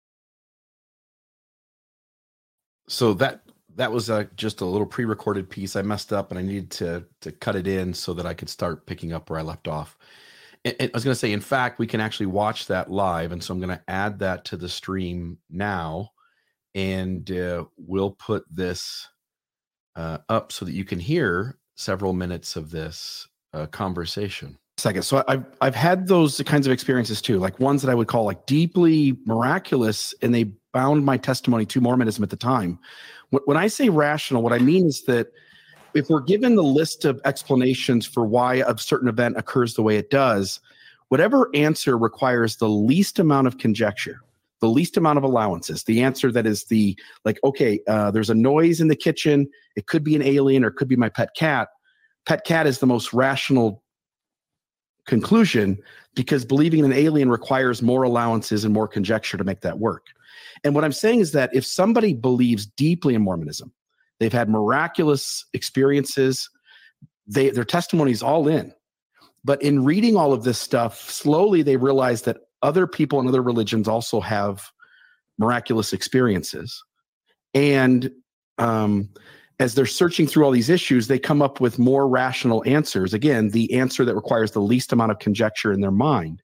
so 2.88 3.14
that 3.16 3.42
that 3.78 3.92
was 3.92 4.10
a, 4.10 4.28
just 4.36 4.62
a 4.62 4.66
little 4.66 4.88
pre-recorded 4.88 5.50
piece. 5.50 5.76
I 5.76 5.82
messed 5.82 6.12
up 6.12 6.32
and 6.32 6.40
I 6.40 6.42
needed 6.42 6.72
to 6.72 7.06
to 7.22 7.32
cut 7.32 7.56
it 7.56 7.68
in 7.68 7.94
so 7.94 8.14
that 8.14 8.26
I 8.26 8.34
could 8.34 8.50
start 8.50 8.86
picking 8.86 9.14
up 9.14 9.30
where 9.30 9.40
I 9.40 9.44
left 9.44 9.68
off. 9.68 9.98
And, 10.66 10.76
and 10.80 10.92
I 10.94 10.98
was 10.98 11.04
going 11.04 11.14
to 11.14 11.20
say, 11.20 11.32
in 11.32 11.42
fact, 11.42 11.80
we 11.80 11.88
can 11.88 12.02
actually 12.02 12.26
watch 12.26 12.68
that 12.68 12.92
live, 12.92 13.32
and 13.32 13.44
so 13.44 13.54
I'm 13.54 13.60
going 13.60 13.78
to 13.78 13.84
add 13.88 14.20
that 14.20 14.46
to 14.46 14.58
the 14.58 14.68
stream 14.70 15.38
now, 15.50 16.12
and 16.76 17.30
uh, 17.32 17.66
we'll 17.78 18.12
put 18.12 18.44
this 18.52 19.08
uh, 19.96 20.18
up 20.28 20.52
so 20.52 20.66
that 20.66 20.74
you 20.74 20.84
can 20.84 21.00
hear 21.00 21.58
several 21.76 22.14
minutes 22.14 22.56
of 22.56 22.72
this 22.72 23.28
uh, 23.54 23.68
conversation. 23.68 24.58
Second, 24.80 25.04
so 25.04 25.24
I've 25.28 25.44
I've 25.60 25.76
had 25.76 26.08
those 26.08 26.40
kinds 26.46 26.68
of 26.68 26.74
experiences 26.74 27.22
too, 27.22 27.40
like 27.40 27.60
ones 27.60 27.82
that 27.82 27.90
I 27.90 27.96
would 27.96 28.08
call 28.08 28.26
like 28.26 28.46
deeply 28.46 29.18
miraculous, 29.26 30.14
and 30.22 30.34
they 30.34 30.52
bound 30.78 31.04
my 31.04 31.18
testimony 31.18 31.66
to 31.66 31.82
Mormonism 31.82 32.24
at 32.24 32.30
the 32.30 32.36
time. 32.36 32.78
When 33.32 33.58
I 33.58 33.66
say 33.66 33.90
rational, 33.90 34.44
what 34.44 34.54
I 34.54 34.60
mean 34.60 34.86
is 34.86 35.06
that 35.06 35.32
if 35.96 36.08
we're 36.08 36.22
given 36.22 36.54
the 36.54 36.62
list 36.62 37.04
of 37.04 37.20
explanations 37.26 38.06
for 38.06 38.28
why 38.28 38.58
a 38.58 38.78
certain 38.78 39.10
event 39.10 39.38
occurs 39.38 39.74
the 39.74 39.82
way 39.82 39.98
it 39.98 40.12
does, 40.12 40.60
whatever 41.08 41.50
answer 41.56 41.98
requires 41.98 42.58
the 42.58 42.70
least 42.70 43.18
amount 43.18 43.48
of 43.48 43.58
conjecture 43.58 44.22
the 44.60 44.68
least 44.68 44.98
amount 44.98 45.18
of 45.18 45.24
allowances 45.24 45.84
the 45.84 46.02
answer 46.02 46.32
that 46.32 46.48
is 46.48 46.64
the 46.66 46.98
like 47.26 47.40
okay 47.44 47.80
uh, 47.88 48.10
there's 48.10 48.32
a 48.32 48.36
noise 48.36 48.82
in 48.82 48.88
the 48.88 48.96
kitchen 48.96 49.48
it 49.76 49.86
could 49.86 50.04
be 50.04 50.16
an 50.16 50.24
alien 50.24 50.64
or 50.64 50.70
it 50.70 50.76
could 50.76 50.88
be 50.88 50.96
my 50.96 51.10
pet 51.10 51.30
cat 51.36 51.70
pet 52.26 52.44
cat 52.44 52.66
is 52.66 52.80
the 52.80 52.88
most 52.88 53.14
rational 53.14 53.84
conclusion 55.08 55.78
because 56.16 56.46
believing 56.46 56.80
in 56.80 56.86
an 56.86 56.94
alien 56.94 57.30
requires 57.30 57.82
more 57.82 58.04
allowances 58.04 58.64
and 58.64 58.74
more 58.74 58.88
conjecture 58.88 59.38
to 59.38 59.44
make 59.44 59.62
that 59.62 59.80
work 59.80 60.08
and 60.64 60.76
what 60.76 60.84
i'm 60.84 60.92
saying 60.92 61.20
is 61.20 61.32
that 61.32 61.50
if 61.54 61.66
somebody 61.66 62.14
believes 62.14 62.66
deeply 62.66 63.16
in 63.16 63.22
mormonism 63.22 63.72
they've 64.20 64.34
had 64.34 64.50
miraculous 64.50 65.46
experiences 65.54 66.50
they 67.26 67.50
their 67.50 67.66
testimony 67.66 68.12
is 68.12 68.22
all 68.22 68.48
in 68.48 68.74
but 69.44 69.62
in 69.62 69.84
reading 69.84 70.16
all 70.16 70.34
of 70.34 70.44
this 70.44 70.60
stuff 70.60 71.10
slowly 71.10 71.64
they 71.64 71.78
realize 71.78 72.22
that 72.24 72.38
other 72.62 72.88
people 72.88 73.20
in 73.20 73.28
other 73.28 73.42
religions 73.42 73.88
also 73.88 74.20
have 74.20 74.72
miraculous 75.38 75.94
experiences. 75.94 76.84
And 77.54 78.12
um, 78.58 79.10
as 79.60 79.74
they're 79.74 79.86
searching 79.86 80.28
through 80.28 80.46
all 80.46 80.52
these 80.52 80.70
issues, 80.70 81.08
they 81.08 81.18
come 81.18 81.42
up 81.42 81.60
with 81.60 81.80
more 81.80 82.08
rational 82.08 82.64
answers. 82.66 83.14
Again, 83.14 83.50
the 83.50 83.74
answer 83.74 84.06
that 84.06 84.16
requires 84.16 84.52
the 84.52 84.62
least 84.62 84.94
amount 84.94 85.12
of 85.12 85.20
conjecture 85.20 85.72
in 85.72 85.82
their 85.82 85.92
mind. 85.92 86.44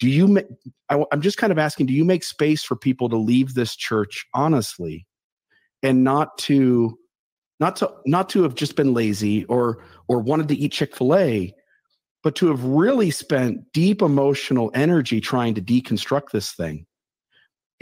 Do 0.00 0.08
you? 0.08 0.42
I, 0.88 1.04
I'm 1.12 1.20
just 1.20 1.38
kind 1.38 1.52
of 1.52 1.58
asking. 1.58 1.86
Do 1.86 1.92
you 1.92 2.04
make 2.04 2.24
space 2.24 2.64
for 2.64 2.76
people 2.76 3.08
to 3.10 3.16
leave 3.16 3.54
this 3.54 3.76
church 3.76 4.26
honestly, 4.34 5.06
and 5.82 6.02
not 6.02 6.36
to, 6.38 6.98
not 7.60 7.76
to, 7.76 7.92
not 8.04 8.28
to 8.30 8.42
have 8.42 8.54
just 8.54 8.74
been 8.74 8.94
lazy 8.94 9.44
or 9.44 9.84
or 10.08 10.18
wanted 10.18 10.48
to 10.48 10.56
eat 10.56 10.72
Chick 10.72 10.96
Fil 10.96 11.14
A, 11.14 11.54
but 12.22 12.34
to 12.36 12.48
have 12.48 12.64
really 12.64 13.10
spent 13.10 13.72
deep 13.72 14.02
emotional 14.02 14.70
energy 14.74 15.20
trying 15.20 15.54
to 15.54 15.62
deconstruct 15.62 16.30
this 16.32 16.52
thing 16.52 16.86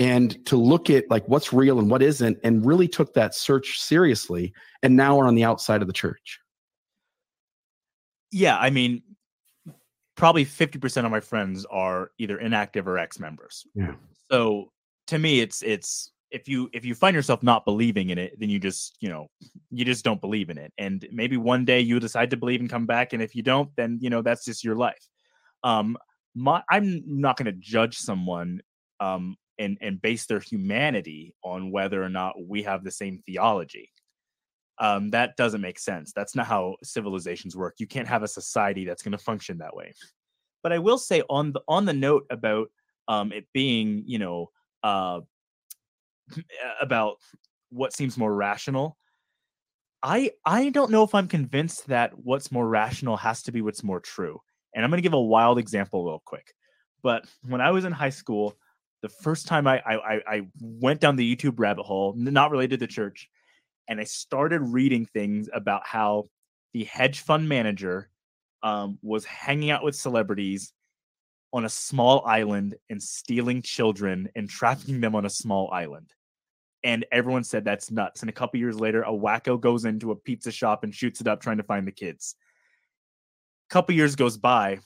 and 0.03 0.45
to 0.47 0.57
look 0.57 0.91
at 0.91 1.09
like 1.11 1.27
what's 1.29 1.53
real 1.53 1.79
and 1.79 1.91
what 1.91 2.03
isn't 2.03 2.39
and 2.45 2.65
really 2.65 2.89
took 2.89 3.15
that 3.15 3.35
search 3.35 3.79
seriously 3.79 4.53
and 4.83 4.97
now 4.97 5.19
are 5.19 5.27
on 5.27 5.35
the 5.35 5.45
outside 5.45 5.81
of 5.81 5.87
the 5.87 5.93
church 5.93 6.39
yeah 8.31 8.59
i 8.59 8.71
mean 8.71 9.03
probably 10.17 10.45
50% 10.45 11.05
of 11.05 11.11
my 11.11 11.21
friends 11.21 11.65
are 11.71 12.11
either 12.19 12.39
inactive 12.39 12.87
or 12.87 12.99
ex-members. 12.99 13.67
Yeah. 13.75 13.95
So 14.31 14.71
to 15.09 15.19
me 15.19 15.41
it's 15.41 15.63
it's 15.63 16.13
if 16.31 16.49
you 16.49 16.71
if 16.73 16.85
you 16.85 16.95
find 16.95 17.15
yourself 17.15 17.43
not 17.43 17.65
believing 17.65 18.11
in 18.11 18.19
it 18.19 18.39
then 18.39 18.49
you 18.49 18.59
just 18.59 18.97
you 19.01 19.09
know 19.09 19.27
you 19.71 19.85
just 19.85 20.05
don't 20.05 20.21
believe 20.21 20.49
in 20.49 20.57
it 20.57 20.73
and 20.79 21.07
maybe 21.11 21.37
one 21.37 21.65
day 21.65 21.81
you 21.81 21.99
decide 21.99 22.31
to 22.31 22.37
believe 22.37 22.61
and 22.61 22.71
come 22.71 22.87
back 22.87 23.13
and 23.13 23.21
if 23.21 23.35
you 23.35 23.43
don't 23.43 23.69
then 23.77 23.99
you 24.01 24.09
know 24.09 24.23
that's 24.23 24.45
just 24.45 24.63
your 24.63 24.77
life 24.77 25.09
um 25.65 25.99
my 26.37 26.63
i'm 26.71 27.03
not 27.05 27.37
going 27.37 27.47
to 27.47 27.53
judge 27.53 27.99
someone 27.99 28.63
um 29.01 29.37
and 29.63 29.79
and 29.81 30.03
base 30.03 30.27
their 30.27 30.41
humanity 30.41 31.35
on 31.43 31.71
whether 31.71 32.03
or 32.03 32.09
not 32.09 32.35
we 32.47 32.63
have 32.63 32.85
the 32.85 32.91
same 32.91 33.23
theology. 33.25 33.91
Um 34.79 35.11
that 35.11 35.37
doesn't 35.37 35.61
make 35.61 35.79
sense. 35.79 36.13
That's 36.13 36.35
not 36.35 36.47
how 36.47 36.77
civilizations 36.83 37.57
work. 37.57 37.75
You 37.79 37.87
can't 37.87 38.09
have 38.09 38.23
a 38.23 38.29
society 38.29 38.85
that's 38.85 39.03
going 39.03 39.13
to 39.13 39.19
function 39.19 39.59
that 39.59 39.77
way. 39.77 39.95
But 40.63 40.73
i 40.73 40.79
will 40.79 40.99
say 40.99 41.23
on 41.29 41.53
the 41.53 41.61
on 41.69 41.85
the 41.85 41.93
note 41.93 42.27
about 42.31 42.69
um 43.09 43.33
it 43.33 43.47
being 43.53 44.05
you 44.07 44.19
know 44.19 44.51
uh 44.83 45.21
about 46.81 47.17
what 47.71 47.95
seems 47.95 48.17
more 48.17 48.35
rational 48.35 48.97
i 50.03 50.31
i 50.45 50.69
don't 50.71 50.91
know 50.91 51.03
if 51.03 51.15
i'm 51.15 51.27
convinced 51.27 51.87
that 51.89 52.17
what's 52.19 52.53
more 52.53 52.69
rational 52.69 53.17
has 53.17 53.43
to 53.43 53.53
be 53.53 53.63
what's 53.63 53.83
more 53.83 54.01
true. 54.01 54.41
And 54.75 54.85
i'm 54.85 54.91
going 54.91 54.99
to 54.99 55.09
give 55.09 55.15
a 55.15 55.21
wild 55.21 55.59
example 55.59 56.05
real 56.05 56.23
quick. 56.25 56.55
But 57.03 57.25
when 57.47 57.61
i 57.61 57.71
was 57.71 57.85
in 57.85 57.93
high 57.93 58.11
school 58.11 58.57
the 59.03 59.09
first 59.09 59.47
time 59.47 59.67
I, 59.67 59.83
I 59.85 60.21
I 60.27 60.43
went 60.61 61.01
down 61.01 61.17
the 61.17 61.37
YouTube 61.37 61.59
rabbit 61.59 61.83
hole, 61.83 62.15
not 62.17 62.51
related 62.51 62.81
to 62.81 62.87
church, 62.87 63.29
and 63.89 64.01
I 64.01 64.05
started 64.05 64.61
reading 64.61 65.07
things 65.07 65.49
about 65.53 65.87
how 65.87 66.29
the 66.73 66.85
hedge 66.85 67.21
fund 67.21 67.49
manager 67.49 68.09
um, 68.63 68.99
was 69.03 69.25
hanging 69.25 69.71
out 69.71 69.85
with 69.85 69.95
celebrities 69.95 70.73
on 71.53 71.65
a 71.65 71.69
small 71.69 72.25
island 72.25 72.77
and 72.89 73.03
stealing 73.03 73.61
children 73.61 74.29
and 74.35 74.49
trafficking 74.49 75.01
them 75.01 75.15
on 75.15 75.27
a 75.27 75.31
small 75.31 75.71
island. 75.71 76.15
And 76.85 77.05
everyone 77.13 77.45
said 77.45 77.65
that's 77.65 77.91
nuts. 77.91 78.23
And 78.23 78.31
a 78.31 78.33
couple 78.33 78.59
years 78.59 78.81
later, 78.81 79.03
a 79.03 79.13
wacko 79.13 79.61
goes 79.61 79.85
into 79.85 80.11
a 80.11 80.17
pizza 80.17 80.51
shop 80.51 80.83
and 80.83 80.95
shoots 80.95 81.21
it 81.21 81.29
up 81.29 81.41
trying 81.41 81.59
to 81.59 81.63
find 81.63 81.87
the 81.87 81.93
kids. 81.93 82.37
A 83.71 83.73
couple 83.73 83.95
years 83.95 84.17
goes 84.17 84.37
by, 84.37 84.79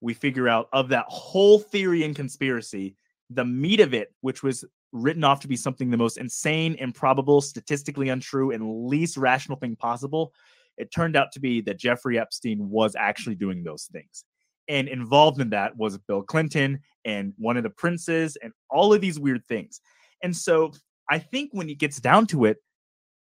we 0.00 0.14
figure 0.14 0.48
out 0.48 0.68
of 0.72 0.88
that 0.88 1.04
whole 1.08 1.58
theory 1.58 2.02
and 2.04 2.16
conspiracy, 2.16 2.96
the 3.30 3.44
meat 3.44 3.80
of 3.80 3.94
it, 3.94 4.12
which 4.20 4.42
was 4.42 4.64
written 4.92 5.24
off 5.24 5.40
to 5.40 5.48
be 5.48 5.56
something 5.56 5.90
the 5.90 5.96
most 5.96 6.18
insane, 6.18 6.74
improbable, 6.74 7.40
statistically 7.40 8.08
untrue, 8.08 8.50
and 8.50 8.88
least 8.88 9.16
rational 9.16 9.56
thing 9.56 9.76
possible, 9.76 10.32
it 10.76 10.92
turned 10.92 11.16
out 11.16 11.32
to 11.32 11.40
be 11.40 11.60
that 11.62 11.78
Jeffrey 11.78 12.18
Epstein 12.18 12.68
was 12.68 12.96
actually 12.96 13.36
doing 13.36 13.62
those 13.62 13.84
things. 13.92 14.24
And 14.68 14.88
involved 14.88 15.40
in 15.40 15.50
that 15.50 15.76
was 15.76 15.98
Bill 15.98 16.22
Clinton 16.22 16.80
and 17.04 17.32
one 17.38 17.56
of 17.56 17.62
the 17.62 17.70
princes 17.70 18.36
and 18.42 18.52
all 18.68 18.92
of 18.92 19.00
these 19.00 19.18
weird 19.18 19.46
things. 19.48 19.80
And 20.22 20.36
so 20.36 20.72
I 21.08 21.18
think 21.18 21.50
when 21.52 21.68
it 21.68 21.78
gets 21.78 22.00
down 22.00 22.26
to 22.28 22.44
it, 22.44 22.58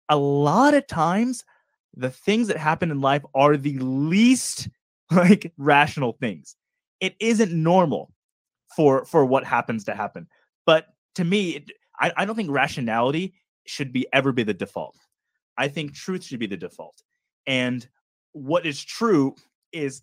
a 0.08 0.16
lot 0.16 0.74
of 0.74 0.86
times 0.86 1.44
the 1.94 2.10
things 2.10 2.48
that 2.48 2.56
happen 2.56 2.90
in 2.90 3.00
life 3.00 3.22
are 3.34 3.56
the 3.56 3.78
least 3.78 4.68
like 5.10 5.52
rational 5.56 6.16
things. 6.20 6.56
It 7.00 7.14
isn't 7.20 7.52
normal 7.52 8.12
for 8.76 9.04
for 9.06 9.24
what 9.24 9.44
happens 9.44 9.84
to 9.84 9.94
happen. 9.94 10.28
But 10.66 10.86
to 11.16 11.24
me, 11.24 11.56
it, 11.56 11.70
I, 11.98 12.12
I 12.16 12.24
don't 12.24 12.36
think 12.36 12.50
rationality 12.50 13.34
should 13.66 13.92
be 13.92 14.06
ever 14.12 14.30
be 14.30 14.42
the 14.42 14.54
default. 14.54 14.96
I 15.58 15.68
think 15.68 15.94
truth 15.94 16.22
should 16.22 16.38
be 16.38 16.46
the 16.46 16.56
default. 16.56 17.02
And 17.46 17.86
what 18.32 18.66
is 18.66 18.84
true 18.84 19.34
is 19.72 20.02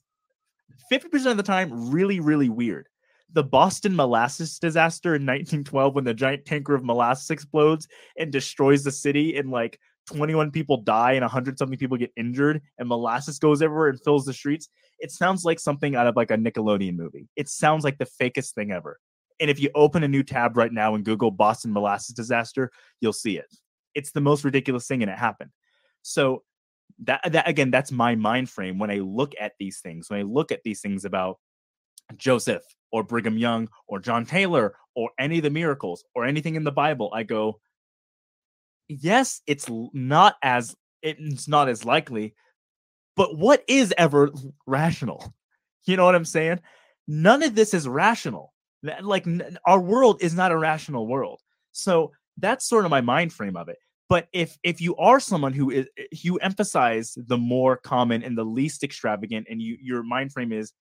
50% 0.91 1.31
of 1.31 1.37
the 1.37 1.43
time 1.43 1.91
really, 1.91 2.19
really 2.19 2.49
weird. 2.49 2.87
The 3.31 3.43
Boston 3.43 3.95
molasses 3.95 4.59
disaster 4.59 5.09
in 5.09 5.21
1912, 5.23 5.95
when 5.95 6.03
the 6.03 6.13
giant 6.13 6.45
tanker 6.45 6.75
of 6.75 6.83
molasses 6.83 7.29
explodes 7.29 7.87
and 8.17 8.31
destroys 8.31 8.83
the 8.83 8.91
city, 8.91 9.35
in 9.35 9.49
like 9.49 9.79
21 10.07 10.51
people 10.51 10.77
die 10.77 11.13
and 11.13 11.21
100 11.21 11.57
something 11.57 11.77
people 11.77 11.97
get 11.97 12.11
injured, 12.17 12.61
and 12.77 12.87
molasses 12.87 13.39
goes 13.39 13.61
everywhere 13.61 13.89
and 13.89 14.01
fills 14.03 14.25
the 14.25 14.33
streets. 14.33 14.69
It 14.99 15.11
sounds 15.11 15.43
like 15.43 15.59
something 15.59 15.95
out 15.95 16.07
of 16.07 16.15
like 16.15 16.31
a 16.31 16.37
Nickelodeon 16.37 16.95
movie. 16.95 17.27
It 17.35 17.49
sounds 17.49 17.83
like 17.83 17.97
the 17.97 18.07
fakest 18.21 18.53
thing 18.53 18.71
ever. 18.71 18.99
And 19.39 19.49
if 19.49 19.59
you 19.59 19.69
open 19.75 20.03
a 20.03 20.07
new 20.07 20.23
tab 20.23 20.57
right 20.57 20.71
now 20.71 20.95
and 20.95 21.03
Google 21.03 21.31
Boston 21.31 21.73
molasses 21.73 22.15
disaster, 22.15 22.71
you'll 23.01 23.13
see 23.13 23.37
it. 23.37 23.53
It's 23.95 24.11
the 24.11 24.21
most 24.21 24.43
ridiculous 24.43 24.87
thing, 24.87 25.01
and 25.01 25.11
it 25.11 25.17
happened. 25.17 25.51
So 26.01 26.43
that 27.03 27.21
that 27.31 27.47
again, 27.47 27.71
that's 27.71 27.91
my 27.91 28.15
mind 28.15 28.49
frame 28.49 28.77
when 28.79 28.91
I 28.91 28.99
look 28.99 29.33
at 29.39 29.53
these 29.59 29.79
things. 29.79 30.09
When 30.09 30.19
I 30.19 30.23
look 30.23 30.51
at 30.51 30.63
these 30.63 30.81
things 30.81 31.05
about 31.05 31.39
Joseph 32.17 32.63
or 32.91 33.03
Brigham 33.03 33.37
Young 33.37 33.69
or 33.87 33.99
John 33.99 34.25
Taylor 34.25 34.75
or 34.95 35.09
any 35.19 35.37
of 35.37 35.43
the 35.43 35.49
miracles 35.49 36.03
or 36.15 36.25
anything 36.25 36.55
in 36.55 36.63
the 36.63 36.71
Bible, 36.71 37.11
I 37.13 37.23
go, 37.23 37.59
yes, 38.87 39.41
it's 39.47 39.69
not 39.93 40.35
as 40.41 40.75
it's 41.01 41.47
not 41.47 41.69
as 41.69 41.83
likely, 41.83 42.33
but 43.15 43.37
what 43.37 43.63
is 43.67 43.93
ever 43.97 44.31
rational? 44.65 45.33
You 45.85 45.97
know 45.97 46.05
what 46.05 46.15
I'm 46.15 46.25
saying? 46.25 46.59
None 47.07 47.43
of 47.43 47.55
this 47.55 47.73
is 47.73 47.87
rational. 47.87 48.53
Like 49.01 49.27
our 49.65 49.79
world 49.79 50.21
is 50.21 50.33
not 50.33 50.51
a 50.51 50.57
rational 50.57 51.07
world. 51.07 51.41
So 51.71 52.11
that's 52.37 52.67
sort 52.67 52.85
of 52.85 52.91
my 52.91 53.01
mind 53.01 53.33
frame 53.33 53.57
of 53.57 53.69
it. 53.69 53.77
But 54.09 54.27
if 54.33 54.57
if 54.63 54.79
you 54.79 54.95
are 54.97 55.19
someone 55.19 55.53
who 55.53 55.71
is 55.71 55.87
you 56.11 56.37
emphasize 56.37 57.17
the 57.17 57.37
more 57.37 57.77
common 57.77 58.23
and 58.23 58.37
the 58.37 58.43
least 58.43 58.83
extravagant, 58.83 59.47
and 59.49 59.61
you 59.61 59.77
your 59.81 60.03
mind 60.03 60.31
frame 60.33 60.51
is 60.51 60.71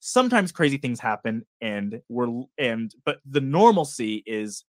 sometimes 0.00 0.52
crazy 0.52 0.76
things 0.76 1.00
happen, 1.00 1.44
and 1.60 2.00
we're 2.08 2.44
and 2.58 2.94
but 3.04 3.18
the 3.28 3.40
normalcy 3.40 4.22
is 4.26 4.64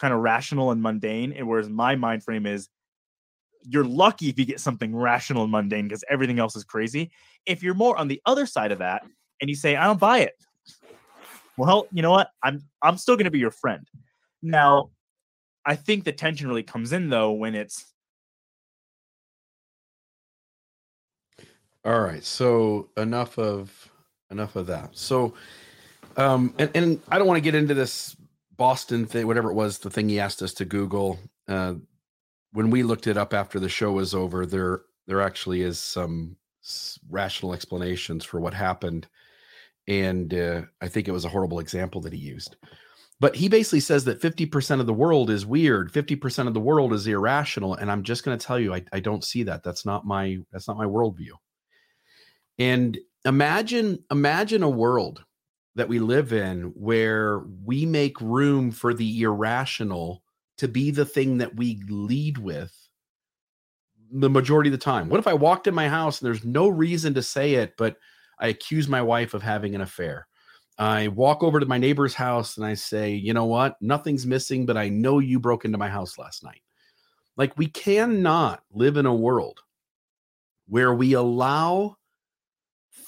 kind 0.00 0.12
of 0.12 0.20
rational 0.20 0.70
and 0.70 0.82
mundane, 0.82 1.32
and 1.32 1.46
whereas 1.46 1.68
my 1.68 1.96
mind 1.96 2.22
frame 2.22 2.46
is 2.46 2.68
you're 3.68 3.84
lucky 3.84 4.28
if 4.28 4.38
you 4.38 4.44
get 4.44 4.60
something 4.60 4.94
rational 4.94 5.42
and 5.42 5.50
mundane 5.50 5.88
because 5.88 6.04
everything 6.08 6.38
else 6.38 6.54
is 6.54 6.64
crazy. 6.64 7.10
If 7.46 7.62
you're 7.62 7.74
more 7.74 7.96
on 7.96 8.08
the 8.08 8.20
other 8.24 8.46
side 8.46 8.70
of 8.70 8.78
that 8.78 9.02
and 9.40 9.50
you 9.50 9.56
say, 9.56 9.76
I 9.76 9.84
don't 9.86 9.98
buy 9.98 10.20
it, 10.20 10.34
well, 11.56 11.86
you 11.90 12.02
know 12.02 12.10
what? 12.10 12.30
I'm 12.42 12.62
I'm 12.82 12.96
still 12.96 13.16
gonna 13.16 13.30
be 13.30 13.38
your 13.38 13.50
friend. 13.50 13.88
Now, 14.42 14.90
I 15.64 15.74
think 15.74 16.04
the 16.04 16.12
tension 16.12 16.48
really 16.48 16.62
comes 16.62 16.92
in 16.92 17.08
though 17.08 17.32
when 17.32 17.54
it's 17.54 17.92
all 21.84 22.00
right. 22.00 22.24
So 22.24 22.88
enough 22.96 23.38
of 23.38 23.90
enough 24.30 24.56
of 24.56 24.66
that. 24.66 24.90
So 24.92 25.34
um 26.16 26.54
and, 26.58 26.70
and 26.74 27.00
I 27.08 27.18
don't 27.18 27.26
want 27.26 27.38
to 27.38 27.42
get 27.42 27.54
into 27.54 27.74
this 27.74 28.16
Boston 28.56 29.06
thing, 29.06 29.26
whatever 29.26 29.50
it 29.50 29.54
was, 29.54 29.78
the 29.78 29.90
thing 29.90 30.08
he 30.08 30.20
asked 30.20 30.42
us 30.42 30.54
to 30.54 30.64
Google. 30.64 31.18
Uh 31.48 31.74
when 32.52 32.70
we 32.70 32.82
looked 32.82 33.06
it 33.06 33.18
up 33.18 33.34
after 33.34 33.60
the 33.60 33.68
show 33.68 33.92
was 33.92 34.14
over, 34.14 34.46
there 34.46 34.82
there 35.06 35.20
actually 35.20 35.60
is 35.60 35.78
some 35.78 36.36
rational 37.10 37.52
explanations 37.52 38.24
for 38.24 38.40
what 38.40 38.54
happened, 38.54 39.06
and 39.86 40.32
uh, 40.32 40.62
I 40.80 40.88
think 40.88 41.06
it 41.06 41.12
was 41.12 41.24
a 41.24 41.28
horrible 41.28 41.60
example 41.60 42.00
that 42.00 42.12
he 42.12 42.18
used. 42.18 42.56
But 43.20 43.36
he 43.36 43.48
basically 43.48 43.80
says 43.80 44.04
that 44.04 44.20
50% 44.20 44.80
of 44.80 44.86
the 44.86 44.92
world 44.92 45.30
is 45.30 45.46
weird, 45.46 45.92
50% 45.92 46.48
of 46.48 46.54
the 46.54 46.60
world 46.60 46.92
is 46.92 47.06
irrational. 47.06 47.74
And 47.74 47.90
I'm 47.90 48.02
just 48.02 48.24
going 48.24 48.38
to 48.38 48.46
tell 48.46 48.60
you, 48.60 48.74
I, 48.74 48.84
I 48.92 49.00
don't 49.00 49.24
see 49.24 49.42
that. 49.44 49.62
That's 49.62 49.86
not 49.86 50.06
my 50.06 50.38
that's 50.52 50.68
not 50.68 50.76
my 50.76 50.84
worldview. 50.84 51.32
And 52.58 52.98
imagine, 53.24 54.02
imagine 54.10 54.62
a 54.62 54.68
world 54.68 55.24
that 55.76 55.88
we 55.88 55.98
live 55.98 56.32
in 56.32 56.72
where 56.74 57.44
we 57.64 57.86
make 57.86 58.20
room 58.20 58.70
for 58.72 58.94
the 58.94 59.22
irrational 59.22 60.22
to 60.56 60.66
be 60.66 60.90
the 60.90 61.04
thing 61.04 61.38
that 61.38 61.54
we 61.54 61.80
lead 61.88 62.38
with 62.38 62.74
the 64.10 64.30
majority 64.30 64.70
of 64.70 64.72
the 64.72 64.78
time. 64.78 65.08
What 65.08 65.20
if 65.20 65.26
I 65.26 65.34
walked 65.34 65.66
in 65.66 65.74
my 65.74 65.88
house 65.88 66.20
and 66.20 66.26
there's 66.26 66.44
no 66.44 66.68
reason 66.68 67.12
to 67.14 67.22
say 67.22 67.54
it, 67.54 67.74
but 67.76 67.96
I 68.40 68.48
accuse 68.48 68.88
my 68.88 69.02
wife 69.02 69.34
of 69.34 69.42
having 69.42 69.74
an 69.74 69.82
affair? 69.82 70.26
I 70.78 71.08
walk 71.08 71.42
over 71.42 71.60
to 71.60 71.66
my 71.66 71.78
neighbor's 71.78 72.14
house 72.14 72.56
and 72.56 72.64
I 72.64 72.74
say, 72.74 73.12
you 73.12 73.34
know 73.34 73.44
what? 73.44 73.76
Nothing's 73.82 74.26
missing, 74.26 74.64
but 74.64 74.76
I 74.76 74.88
know 74.88 75.18
you 75.18 75.38
broke 75.38 75.64
into 75.64 75.78
my 75.78 75.88
house 75.88 76.18
last 76.18 76.42
night. 76.42 76.62
Like, 77.36 77.56
we 77.58 77.66
cannot 77.66 78.62
live 78.72 78.96
in 78.96 79.04
a 79.04 79.14
world 79.14 79.60
where 80.68 80.94
we 80.94 81.12
allow 81.12 81.96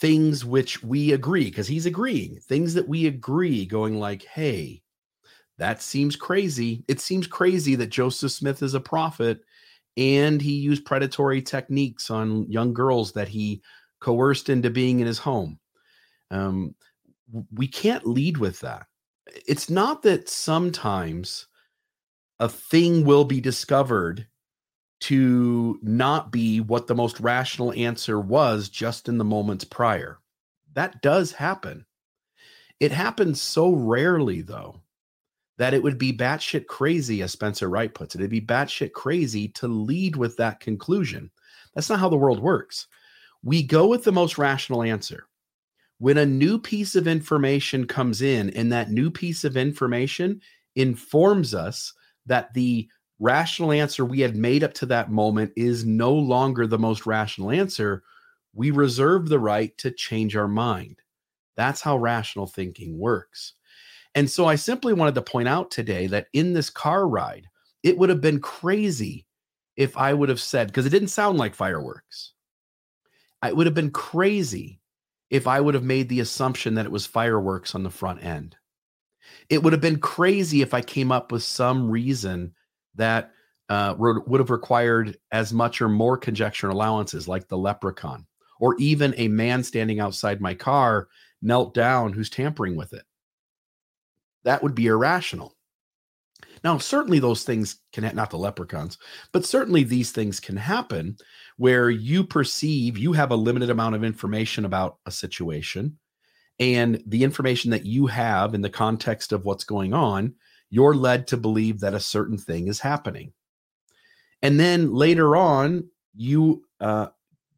things 0.00 0.44
which 0.44 0.82
we 0.82 1.12
agree, 1.12 1.44
because 1.44 1.66
he's 1.66 1.86
agreeing, 1.86 2.38
things 2.40 2.74
that 2.74 2.88
we 2.88 3.06
agree, 3.06 3.66
going 3.66 3.98
like, 3.98 4.24
hey, 4.24 4.82
that 5.58 5.82
seems 5.82 6.14
crazy. 6.14 6.84
It 6.86 7.00
seems 7.00 7.26
crazy 7.26 7.74
that 7.74 7.88
Joseph 7.88 8.30
Smith 8.30 8.62
is 8.62 8.74
a 8.74 8.80
prophet 8.80 9.40
and 9.96 10.40
he 10.40 10.52
used 10.52 10.84
predatory 10.84 11.42
techniques 11.42 12.10
on 12.10 12.48
young 12.50 12.72
girls 12.72 13.12
that 13.12 13.26
he 13.26 13.60
coerced 14.00 14.48
into 14.48 14.70
being 14.70 15.00
in 15.00 15.06
his 15.06 15.18
home. 15.18 15.58
Um, 16.30 16.76
we 17.52 17.66
can't 17.66 18.06
lead 18.06 18.38
with 18.38 18.60
that. 18.60 18.86
It's 19.46 19.68
not 19.68 20.02
that 20.02 20.28
sometimes 20.28 21.48
a 22.38 22.48
thing 22.48 23.04
will 23.04 23.24
be 23.24 23.40
discovered 23.40 24.26
to 25.00 25.78
not 25.82 26.32
be 26.32 26.60
what 26.60 26.86
the 26.86 26.94
most 26.94 27.20
rational 27.20 27.72
answer 27.72 28.18
was 28.20 28.68
just 28.68 29.08
in 29.08 29.18
the 29.18 29.24
moments 29.24 29.64
prior. 29.64 30.18
That 30.74 31.02
does 31.02 31.32
happen. 31.32 31.86
It 32.80 32.92
happens 32.92 33.40
so 33.40 33.72
rarely, 33.72 34.42
though, 34.42 34.80
that 35.56 35.74
it 35.74 35.82
would 35.82 35.98
be 35.98 36.12
batshit 36.12 36.66
crazy, 36.66 37.22
as 37.22 37.32
Spencer 37.32 37.68
Wright 37.68 37.92
puts 37.92 38.14
it. 38.14 38.20
It'd 38.20 38.30
be 38.30 38.40
batshit 38.40 38.92
crazy 38.92 39.48
to 39.48 39.68
lead 39.68 40.16
with 40.16 40.36
that 40.36 40.60
conclusion. 40.60 41.30
That's 41.74 41.90
not 41.90 42.00
how 42.00 42.08
the 42.08 42.16
world 42.16 42.40
works. 42.40 42.86
We 43.42 43.62
go 43.62 43.86
with 43.86 44.04
the 44.04 44.12
most 44.12 44.38
rational 44.38 44.82
answer. 44.82 45.26
When 45.98 46.18
a 46.18 46.26
new 46.26 46.58
piece 46.58 46.94
of 46.94 47.08
information 47.08 47.86
comes 47.86 48.22
in, 48.22 48.50
and 48.50 48.70
that 48.72 48.90
new 48.90 49.10
piece 49.10 49.42
of 49.44 49.56
information 49.56 50.40
informs 50.76 51.54
us 51.54 51.92
that 52.26 52.54
the 52.54 52.88
rational 53.18 53.72
answer 53.72 54.04
we 54.04 54.20
had 54.20 54.36
made 54.36 54.62
up 54.62 54.74
to 54.74 54.86
that 54.86 55.10
moment 55.10 55.52
is 55.56 55.84
no 55.84 56.12
longer 56.12 56.66
the 56.66 56.78
most 56.78 57.06
rational 57.06 57.50
answer, 57.50 58.02
we 58.54 58.70
reserve 58.70 59.28
the 59.28 59.38
right 59.38 59.76
to 59.78 59.90
change 59.90 60.36
our 60.36 60.48
mind. 60.48 61.00
That's 61.56 61.80
how 61.80 61.96
rational 61.96 62.46
thinking 62.46 62.98
works. 62.98 63.54
And 64.14 64.30
so 64.30 64.46
I 64.46 64.54
simply 64.54 64.92
wanted 64.92 65.14
to 65.16 65.22
point 65.22 65.48
out 65.48 65.70
today 65.70 66.06
that 66.08 66.28
in 66.32 66.52
this 66.52 66.70
car 66.70 67.06
ride, 67.06 67.46
it 67.82 67.98
would 67.98 68.08
have 68.08 68.20
been 68.20 68.40
crazy 68.40 69.26
if 69.76 69.96
I 69.96 70.12
would 70.12 70.28
have 70.28 70.40
said, 70.40 70.68
because 70.68 70.86
it 70.86 70.90
didn't 70.90 71.08
sound 71.08 71.38
like 71.38 71.54
fireworks. 71.54 72.32
It 73.44 73.56
would 73.56 73.66
have 73.66 73.74
been 73.74 73.92
crazy 73.92 74.80
if 75.30 75.46
I 75.46 75.60
would 75.60 75.74
have 75.74 75.84
made 75.84 76.08
the 76.08 76.20
assumption 76.20 76.74
that 76.74 76.86
it 76.86 76.92
was 76.92 77.06
fireworks 77.06 77.74
on 77.74 77.82
the 77.82 77.90
front 77.90 78.24
end. 78.24 78.56
It 79.48 79.62
would 79.62 79.72
have 79.72 79.82
been 79.82 80.00
crazy 80.00 80.62
if 80.62 80.74
I 80.74 80.80
came 80.80 81.12
up 81.12 81.30
with 81.30 81.42
some 81.42 81.90
reason 81.90 82.54
that 82.98 83.32
uh, 83.68 83.94
would 83.98 84.40
have 84.40 84.50
required 84.50 85.16
as 85.32 85.52
much 85.52 85.82
or 85.82 85.88
more 85.88 86.16
conjecture 86.16 86.68
allowances, 86.68 87.28
like 87.28 87.48
the 87.48 87.58
leprechaun, 87.58 88.26
or 88.60 88.76
even 88.78 89.14
a 89.16 89.28
man 89.28 89.62
standing 89.62 90.00
outside 90.00 90.40
my 90.40 90.54
car 90.54 91.08
knelt 91.42 91.74
down 91.74 92.12
who's 92.12 92.30
tampering 92.30 92.76
with 92.76 92.92
it. 92.92 93.04
That 94.44 94.62
would 94.62 94.74
be 94.74 94.86
irrational. 94.86 95.54
Now, 96.64 96.78
certainly 96.78 97.18
those 97.18 97.44
things 97.44 97.80
can, 97.92 98.04
ha- 98.04 98.12
not 98.14 98.30
the 98.30 98.38
leprechauns, 98.38 98.98
but 99.32 99.44
certainly 99.44 99.84
these 99.84 100.10
things 100.10 100.40
can 100.40 100.56
happen 100.56 101.16
where 101.56 101.90
you 101.90 102.24
perceive 102.24 102.98
you 102.98 103.12
have 103.12 103.30
a 103.30 103.36
limited 103.36 103.70
amount 103.70 103.94
of 103.94 104.04
information 104.04 104.64
about 104.64 104.98
a 105.06 105.10
situation. 105.10 105.98
And 106.60 107.02
the 107.06 107.22
information 107.22 107.70
that 107.70 107.86
you 107.86 108.06
have 108.06 108.54
in 108.54 108.62
the 108.62 108.70
context 108.70 109.32
of 109.32 109.44
what's 109.44 109.64
going 109.64 109.94
on, 109.94 110.34
you're 110.70 110.94
led 110.94 111.26
to 111.28 111.36
believe 111.36 111.80
that 111.80 111.94
a 111.94 112.00
certain 112.00 112.38
thing 112.38 112.68
is 112.68 112.80
happening. 112.80 113.32
And 114.42 114.58
then 114.58 114.94
later 114.94 115.36
on, 115.36 115.88
you 116.14 116.64
uh, 116.80 117.08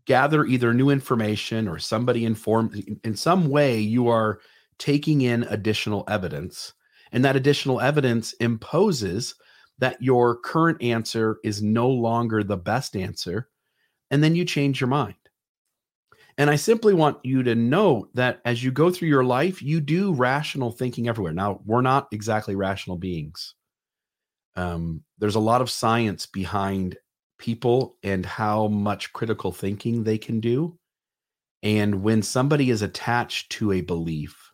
gather 0.06 0.44
either 0.44 0.72
new 0.72 0.90
information 0.90 1.68
or 1.68 1.78
somebody 1.78 2.24
informed 2.24 2.98
in 3.04 3.16
some 3.16 3.48
way, 3.48 3.78
you 3.78 4.08
are 4.08 4.40
taking 4.78 5.20
in 5.20 5.42
additional 5.44 6.04
evidence 6.08 6.72
and 7.12 7.24
that 7.24 7.36
additional 7.36 7.80
evidence 7.80 8.32
imposes 8.34 9.34
that 9.78 10.00
your 10.00 10.36
current 10.36 10.82
answer 10.82 11.38
is 11.42 11.62
no 11.62 11.88
longer 11.88 12.44
the 12.44 12.56
best 12.56 12.96
answer. 12.96 13.48
And 14.10 14.22
then 14.22 14.34
you 14.34 14.44
change 14.44 14.80
your 14.80 14.88
mind. 14.88 15.14
And 16.40 16.48
I 16.48 16.56
simply 16.56 16.94
want 16.94 17.18
you 17.22 17.42
to 17.42 17.54
know 17.54 18.08
that 18.14 18.40
as 18.46 18.64
you 18.64 18.72
go 18.72 18.90
through 18.90 19.08
your 19.08 19.24
life, 19.24 19.60
you 19.60 19.78
do 19.78 20.14
rational 20.14 20.70
thinking 20.70 21.06
everywhere. 21.06 21.34
Now, 21.34 21.60
we're 21.66 21.82
not 21.82 22.08
exactly 22.12 22.54
rational 22.54 22.96
beings. 22.96 23.56
Um, 24.56 25.04
there's 25.18 25.34
a 25.34 25.38
lot 25.38 25.60
of 25.60 25.68
science 25.68 26.24
behind 26.24 26.96
people 27.38 27.98
and 28.02 28.24
how 28.24 28.68
much 28.68 29.12
critical 29.12 29.52
thinking 29.52 30.02
they 30.02 30.16
can 30.16 30.40
do. 30.40 30.78
And 31.62 32.02
when 32.02 32.22
somebody 32.22 32.70
is 32.70 32.80
attached 32.80 33.52
to 33.52 33.72
a 33.72 33.82
belief, 33.82 34.50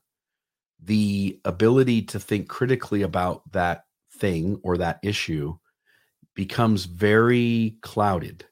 the 0.82 1.38
ability 1.44 2.02
to 2.06 2.18
think 2.18 2.48
critically 2.48 3.02
about 3.02 3.42
that 3.52 3.84
thing 4.12 4.58
or 4.64 4.76
that 4.78 4.98
issue 5.04 5.56
becomes 6.34 6.86
very 6.86 7.76
clouded. 7.82 8.44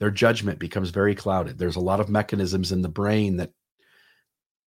Their 0.00 0.10
judgment 0.10 0.58
becomes 0.58 0.90
very 0.90 1.14
clouded. 1.14 1.58
There's 1.58 1.76
a 1.76 1.80
lot 1.80 2.00
of 2.00 2.08
mechanisms 2.08 2.72
in 2.72 2.82
the 2.82 2.88
brain 2.88 3.36
that 3.36 3.50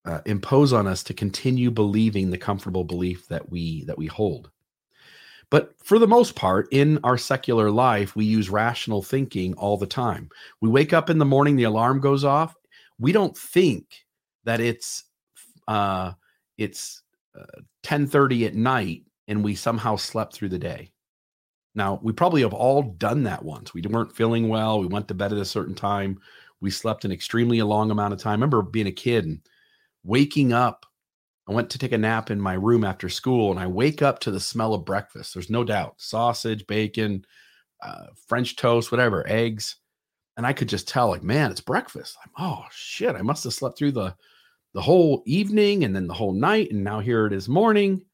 uh, 0.05 0.19
impose 0.25 0.73
on 0.73 0.87
us 0.87 1.03
to 1.03 1.13
continue 1.13 1.71
believing 1.71 2.29
the 2.31 2.37
comfortable 2.37 2.83
belief 2.83 3.27
that 3.27 3.49
we 3.49 3.85
that 3.85 3.97
we 3.97 4.07
hold. 4.07 4.49
But 5.49 5.73
for 5.83 5.99
the 5.99 6.07
most 6.07 6.35
part, 6.35 6.67
in 6.71 6.97
our 7.03 7.17
secular 7.17 7.69
life, 7.69 8.15
we 8.15 8.25
use 8.25 8.49
rational 8.49 9.01
thinking 9.01 9.53
all 9.55 9.77
the 9.77 9.85
time. 9.85 10.29
We 10.61 10.69
wake 10.69 10.93
up 10.93 11.09
in 11.09 11.19
the 11.19 11.25
morning, 11.25 11.55
the 11.55 11.63
alarm 11.63 11.99
goes 11.99 12.23
off. 12.23 12.55
We 12.97 13.11
don't 13.11 13.37
think 13.37 14.05
that 14.45 14.59
it's 14.59 15.03
uh, 15.67 16.13
it's 16.57 17.03
uh, 17.37 17.61
10:30 17.83 18.47
at 18.47 18.55
night 18.55 19.03
and 19.27 19.43
we 19.43 19.55
somehow 19.55 19.95
slept 19.95 20.33
through 20.33 20.49
the 20.49 20.59
day. 20.59 20.91
Now, 21.73 21.99
we 22.03 22.11
probably 22.13 22.41
have 22.41 22.53
all 22.53 22.83
done 22.83 23.23
that 23.23 23.43
once. 23.43 23.73
We 23.73 23.81
weren't 23.81 24.15
feeling 24.15 24.49
well, 24.49 24.79
we 24.79 24.87
went 24.87 25.07
to 25.07 25.13
bed 25.13 25.31
at 25.31 25.39
a 25.39 25.45
certain 25.45 25.75
time, 25.75 26.19
we 26.59 26.69
slept 26.69 27.05
an 27.05 27.11
extremely 27.11 27.61
long 27.61 27.91
amount 27.91 28.13
of 28.13 28.19
time. 28.19 28.31
I 28.31 28.33
remember 28.33 28.61
being 28.61 28.87
a 28.87 28.91
kid 28.91 29.25
and 29.25 29.39
waking 30.03 30.53
up 30.53 30.85
I 31.47 31.53
went 31.53 31.69
to 31.71 31.77
take 31.77 31.91
a 31.91 31.97
nap 31.97 32.31
in 32.31 32.39
my 32.39 32.53
room 32.53 32.83
after 32.83 33.09
school 33.09 33.51
and 33.51 33.59
I 33.59 33.67
wake 33.67 34.01
up 34.01 34.19
to 34.19 34.31
the 34.31 34.39
smell 34.39 34.73
of 34.73 34.85
breakfast. 34.85 35.33
There's 35.33 35.49
no 35.49 35.63
doubt 35.63 35.95
sausage, 35.97 36.65
bacon, 36.67 37.25
uh, 37.81 38.07
French 38.27 38.55
toast, 38.55 38.91
whatever, 38.91 39.27
eggs. 39.27 39.75
And 40.37 40.45
I 40.45 40.53
could 40.53 40.69
just 40.69 40.87
tell, 40.87 41.09
like, 41.09 41.23
man, 41.23 41.51
it's 41.51 41.59
breakfast. 41.59 42.15
I'm, 42.23 42.31
oh, 42.39 42.63
shit, 42.71 43.15
I 43.15 43.21
must 43.21 43.43
have 43.43 43.53
slept 43.53 43.77
through 43.77 43.91
the 43.91 44.15
the 44.73 44.81
whole 44.81 45.21
evening 45.25 45.83
and 45.83 45.93
then 45.93 46.07
the 46.07 46.13
whole 46.13 46.31
night. 46.31 46.71
And 46.71 46.85
now 46.85 47.01
here 47.01 47.25
it 47.25 47.33
is 47.33 47.49
morning. 47.49 48.05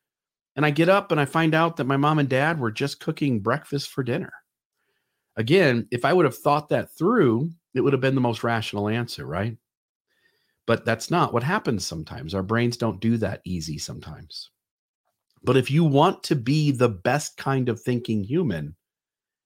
And 0.58 0.66
I 0.66 0.72
get 0.72 0.90
up 0.90 1.12
and 1.12 1.22
I 1.22 1.26
find 1.26 1.54
out 1.54 1.78
that 1.78 1.86
my 1.86 1.96
mom 1.96 2.20
and 2.20 2.28
dad 2.28 2.60
were 2.60 2.72
just 2.72 3.00
cooking 3.00 3.40
breakfast 3.40 3.90
for 3.90 4.04
dinner. 4.04 4.34
Again, 5.38 5.88
if 5.92 6.04
I 6.04 6.12
would 6.12 6.26
have 6.26 6.38
thought 6.38 6.70
that 6.70 6.90
through, 6.98 7.52
it 7.76 7.82
would 7.82 7.94
have 7.94 8.02
been 8.02 8.16
the 8.16 8.22
most 8.22 8.44
rational 8.44 8.90
answer, 8.90 9.26
right? 9.26 9.56
But 10.66 10.84
that's 10.84 11.12
not 11.12 11.32
what 11.32 11.44
happens 11.44 11.86
sometimes. 11.86 12.34
Our 12.34 12.44
brains 12.44 12.76
don't 12.76 13.00
do 13.00 13.18
that 13.18 13.42
easy 13.46 13.78
sometimes. 13.78 14.50
But 15.44 15.58
if 15.58 15.70
you 15.70 15.84
want 15.84 16.24
to 16.24 16.36
be 16.36 16.72
the 16.72 16.90
best 16.90 17.38
kind 17.38 17.70
of 17.70 17.80
thinking 17.80 18.24
human, 18.24 18.76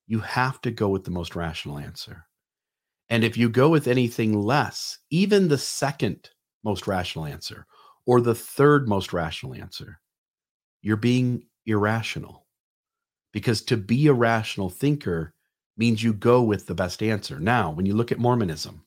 you 0.07 0.19
have 0.21 0.61
to 0.61 0.71
go 0.71 0.89
with 0.89 1.03
the 1.03 1.11
most 1.11 1.35
rational 1.35 1.77
answer. 1.77 2.25
And 3.09 3.25
if 3.25 3.35
you 3.35 3.49
go 3.49 3.67
with 3.67 3.87
anything 3.87 4.41
less, 4.41 4.97
even 5.09 5.49
the 5.49 5.57
second 5.57 6.29
most 6.63 6.87
rational 6.87 7.25
answer 7.25 7.67
or 8.05 8.21
the 8.21 8.33
third 8.33 8.87
most 8.87 9.11
rational 9.11 9.53
answer, 9.53 10.00
you're 10.81 10.97
being 10.97 11.43
irrational. 11.65 12.45
Because 13.33 13.61
to 13.63 13.77
be 13.77 14.07
a 14.07 14.13
rational 14.13 14.69
thinker 14.69 15.33
means 15.77 16.03
you 16.03 16.13
go 16.13 16.41
with 16.41 16.67
the 16.67 16.75
best 16.75 17.01
answer. 17.01 17.39
Now, 17.39 17.71
when 17.71 17.85
you 17.85 17.93
look 17.93 18.11
at 18.11 18.19
Mormonism, 18.19 18.83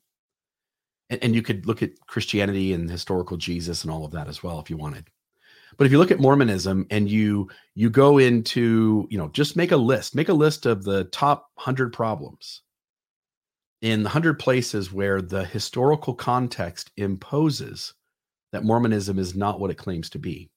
and, 1.09 1.23
and 1.23 1.35
you 1.35 1.41
could 1.41 1.65
look 1.65 1.83
at 1.83 1.99
Christianity 2.07 2.73
and 2.73 2.89
historical 2.89 3.37
Jesus 3.37 3.83
and 3.83 3.91
all 3.91 4.05
of 4.05 4.11
that 4.11 4.27
as 4.27 4.43
well 4.43 4.59
if 4.59 4.69
you 4.69 4.77
wanted. 4.77 5.07
But 5.77 5.85
if 5.85 5.91
you 5.91 5.97
look 5.97 6.11
at 6.11 6.19
Mormonism 6.19 6.87
and 6.89 7.09
you 7.09 7.49
you 7.73 7.89
go 7.89 8.17
into, 8.17 9.07
you 9.09 9.17
know, 9.17 9.27
just 9.29 9.55
make 9.55 9.71
a 9.71 9.77
list, 9.77 10.15
make 10.15 10.29
a 10.29 10.33
list 10.33 10.65
of 10.65 10.83
the 10.83 11.05
top 11.05 11.49
100 11.55 11.91
problems 11.91 12.61
in 13.81 14.01
the 14.03 14.07
100 14.07 14.39
places 14.39 14.93
where 14.93 15.21
the 15.21 15.43
historical 15.43 16.13
context 16.13 16.91
imposes 16.97 17.93
that 18.51 18.63
Mormonism 18.63 19.19
is 19.19 19.35
not 19.35 19.59
what 19.59 19.69
it 19.69 19.77
claims 19.77 20.09
to 20.11 20.19
be. 20.19 20.49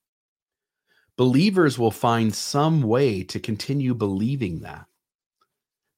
Believers 1.18 1.78
will 1.78 1.90
find 1.90 2.34
some 2.34 2.80
way 2.80 3.22
to 3.24 3.38
continue 3.40 3.92
believing 3.92 4.60
that. 4.60 4.86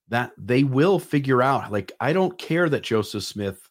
That 0.09 0.33
they 0.37 0.65
will 0.65 0.99
figure 0.99 1.43
out, 1.43 1.71
like, 1.71 1.93
I 2.01 2.13
don't 2.13 2.37
care 2.37 2.69
that 2.69 2.83
Joseph 2.83 3.23
Smith 3.23 3.69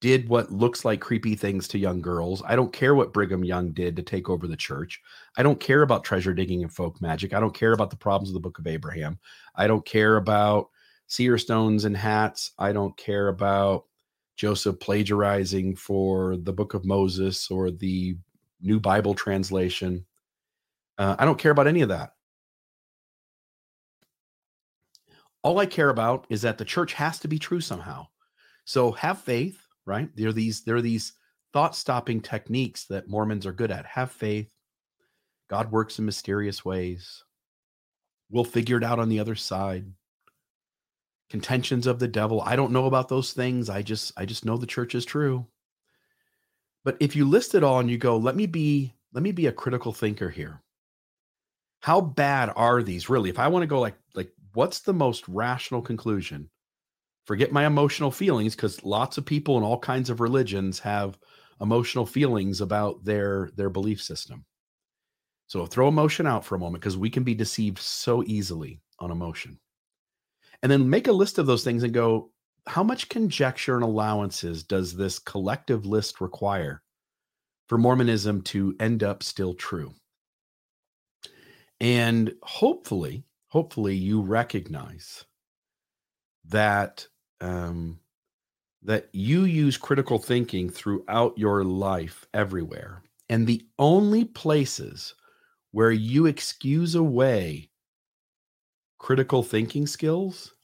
did 0.00 0.28
what 0.28 0.52
looks 0.52 0.84
like 0.84 1.00
creepy 1.00 1.34
things 1.34 1.66
to 1.68 1.78
young 1.78 2.00
girls. 2.00 2.42
I 2.44 2.56
don't 2.56 2.72
care 2.72 2.94
what 2.94 3.12
Brigham 3.12 3.44
Young 3.44 3.72
did 3.72 3.96
to 3.96 4.02
take 4.02 4.28
over 4.28 4.46
the 4.46 4.56
church. 4.56 5.00
I 5.36 5.42
don't 5.42 5.58
care 5.58 5.82
about 5.82 6.04
treasure 6.04 6.34
digging 6.34 6.62
and 6.62 6.72
folk 6.72 7.00
magic. 7.00 7.32
I 7.32 7.40
don't 7.40 7.54
care 7.54 7.72
about 7.72 7.90
the 7.90 7.96
problems 7.96 8.30
of 8.30 8.34
the 8.34 8.40
book 8.40 8.58
of 8.58 8.66
Abraham. 8.66 9.18
I 9.56 9.66
don't 9.66 9.84
care 9.84 10.16
about 10.16 10.68
seer 11.06 11.38
stones 11.38 11.84
and 11.84 11.96
hats. 11.96 12.52
I 12.58 12.72
don't 12.72 12.96
care 12.96 13.28
about 13.28 13.86
Joseph 14.36 14.78
plagiarizing 14.78 15.74
for 15.74 16.36
the 16.36 16.52
book 16.52 16.74
of 16.74 16.84
Moses 16.84 17.50
or 17.50 17.70
the 17.70 18.16
new 18.60 18.78
Bible 18.78 19.14
translation. 19.14 20.04
Uh, 20.98 21.16
I 21.18 21.24
don't 21.24 21.38
care 21.38 21.52
about 21.52 21.66
any 21.66 21.82
of 21.82 21.88
that. 21.88 22.12
All 25.42 25.60
I 25.60 25.66
care 25.66 25.88
about 25.88 26.26
is 26.28 26.42
that 26.42 26.58
the 26.58 26.64
church 26.64 26.92
has 26.94 27.20
to 27.20 27.28
be 27.28 27.38
true 27.38 27.60
somehow. 27.60 28.08
So 28.64 28.92
have 28.92 29.20
faith, 29.20 29.58
right? 29.86 30.10
There 30.14 30.28
are 30.28 30.32
these 30.32 30.62
there 30.62 30.76
are 30.76 30.82
these 30.82 31.12
thought 31.52 31.76
stopping 31.76 32.20
techniques 32.20 32.84
that 32.86 33.08
Mormons 33.08 33.46
are 33.46 33.52
good 33.52 33.70
at. 33.70 33.86
Have 33.86 34.10
faith. 34.10 34.50
God 35.48 35.70
works 35.70 35.98
in 35.98 36.04
mysterious 36.04 36.64
ways. 36.64 37.24
We'll 38.30 38.44
figure 38.44 38.76
it 38.76 38.84
out 38.84 38.98
on 38.98 39.08
the 39.08 39.20
other 39.20 39.36
side 39.36 39.86
contentions 41.30 41.86
of 41.86 41.98
the 41.98 42.08
devil. 42.08 42.40
I 42.40 42.56
don't 42.56 42.72
know 42.72 42.86
about 42.86 43.08
those 43.08 43.32
things. 43.32 43.68
I 43.68 43.82
just 43.82 44.12
I 44.16 44.24
just 44.24 44.44
know 44.44 44.56
the 44.56 44.66
church 44.66 44.94
is 44.94 45.04
true. 45.04 45.46
But 46.84 46.96
if 47.00 47.14
you 47.14 47.28
list 47.28 47.54
it 47.54 47.62
all 47.62 47.80
and 47.80 47.90
you 47.90 47.98
go, 47.98 48.16
let 48.16 48.36
me 48.36 48.46
be, 48.46 48.94
let 49.12 49.22
me 49.22 49.32
be 49.32 49.46
a 49.46 49.52
critical 49.52 49.92
thinker 49.92 50.30
here. 50.30 50.62
How 51.80 52.00
bad 52.00 52.52
are 52.56 52.82
these 52.82 53.08
really? 53.08 53.30
If 53.30 53.38
I 53.38 53.48
want 53.48 53.62
to 53.62 53.66
go 53.68 53.80
like, 53.80 53.96
like, 54.14 54.32
what's 54.54 54.80
the 54.80 54.92
most 54.92 55.26
rational 55.28 55.82
conclusion? 55.82 56.50
Forget 57.24 57.52
my 57.52 57.66
emotional 57.66 58.10
feelings 58.10 58.56
because 58.56 58.84
lots 58.84 59.18
of 59.18 59.26
people 59.26 59.58
in 59.58 59.62
all 59.62 59.78
kinds 59.78 60.10
of 60.10 60.20
religions 60.20 60.78
have 60.80 61.18
emotional 61.60 62.06
feelings 62.06 62.60
about 62.60 63.04
their 63.04 63.50
their 63.56 63.70
belief 63.70 64.02
system. 64.02 64.44
So 65.46 65.66
throw 65.66 65.88
emotion 65.88 66.26
out 66.26 66.44
for 66.44 66.54
a 66.54 66.58
moment 66.58 66.82
because 66.82 66.96
we 66.96 67.10
can 67.10 67.24
be 67.24 67.34
deceived 67.34 67.78
so 67.78 68.22
easily 68.24 68.80
on 68.98 69.10
emotion. 69.10 69.58
And 70.62 70.70
then 70.70 70.90
make 70.90 71.08
a 71.08 71.12
list 71.12 71.38
of 71.38 71.46
those 71.46 71.64
things 71.64 71.82
and 71.82 71.94
go, 71.94 72.32
how 72.66 72.82
much 72.82 73.08
conjecture 73.08 73.74
and 73.74 73.84
allowances 73.84 74.62
does 74.62 74.94
this 74.94 75.18
collective 75.18 75.86
list 75.86 76.20
require 76.20 76.82
for 77.66 77.78
Mormonism 77.78 78.42
to 78.42 78.76
end 78.78 79.02
up 79.02 79.22
still 79.22 79.54
true? 79.54 79.97
And 81.80 82.34
hopefully, 82.42 83.24
hopefully 83.48 83.96
you 83.96 84.20
recognize 84.20 85.24
that 86.46 87.06
um, 87.40 88.00
that 88.82 89.08
you 89.12 89.44
use 89.44 89.76
critical 89.76 90.18
thinking 90.18 90.70
throughout 90.70 91.36
your 91.36 91.64
life 91.64 92.26
everywhere. 92.32 93.02
And 93.28 93.46
the 93.46 93.66
only 93.78 94.24
places 94.24 95.14
where 95.72 95.90
you 95.90 96.26
excuse 96.26 96.94
away 96.94 97.70
critical 98.98 99.42
thinking 99.42 99.86
skills 99.86 100.54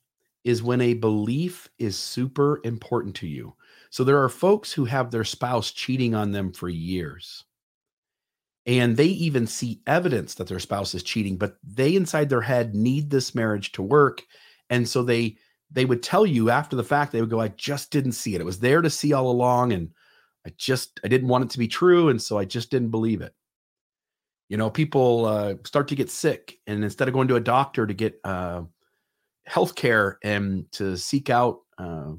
is 0.44 0.62
when 0.62 0.81
a 0.81 0.94
belief 0.94 1.68
is 1.79 1.96
super 1.96 2.61
important 2.64 3.14
to 3.16 3.27
you. 3.27 3.55
So 3.90 4.05
there 4.05 4.22
are 4.22 4.29
folks 4.29 4.72
who 4.72 4.85
have 4.85 5.11
their 5.11 5.24
spouse 5.24 5.70
cheating 5.70 6.14
on 6.14 6.33
them 6.33 6.53
for 6.53 6.68
years. 6.68 7.44
And 8.66 8.96
they 8.96 9.07
even 9.07 9.46
see 9.46 9.83
evidence 9.87 10.35
that 10.35 10.46
their 10.46 10.59
spouse 10.59 10.94
is 10.94 11.03
cheating, 11.03 11.37
but 11.37 11.57
they 11.62 11.96
inside 11.96 12.31
their 12.31 12.40
head 12.40 12.74
need 12.74 13.11
this 13.11 13.35
marriage 13.35 13.72
to 13.72 13.83
work. 13.83 14.22
And 14.70 14.88
so 14.88 15.03
they 15.03 15.37
they 15.70 15.85
would 15.85 16.03
tell 16.03 16.24
you 16.24 16.50
after 16.50 16.77
the 16.77 16.85
fact, 16.85 17.12
they 17.12 17.20
would 17.20 17.31
go, 17.31 17.40
I 17.40 17.48
just 17.48 17.90
didn't 17.90 18.12
see 18.12 18.35
it. 18.35 18.40
It 18.40 18.44
was 18.44 18.61
there 18.61 18.81
to 18.81 18.88
see 18.88 19.12
all 19.12 19.31
along. 19.31 19.72
And 19.72 19.90
I 20.46 20.53
just, 20.57 21.00
I 21.05 21.09
didn't 21.09 21.29
want 21.29 21.44
it 21.44 21.50
to 21.50 21.59
be 21.59 21.66
true. 21.66 22.11
And 22.11 22.22
so 22.22 22.38
I 22.38 22.44
just 22.44 22.70
didn't 22.70 22.90
believe 22.90 23.22
it. 23.22 23.35
You 24.48 24.57
know, 24.57 24.70
people 24.70 25.24
uh, 25.27 25.55
start 25.64 25.88
to 25.88 25.96
get 25.96 26.11
sick. 26.11 26.59
And 26.66 26.85
instead 26.85 27.09
of 27.09 27.14
going 27.14 27.29
to 27.29 27.37
a 27.37 27.40
doctor 27.40 27.87
to 27.87 27.94
get 27.94 28.20
uh, 28.22 28.62
health 29.46 29.74
care 29.74 30.18
and 30.22 30.70
to 30.72 30.96
seek 30.96 31.29
out 31.29 31.61
uh, 31.77 32.12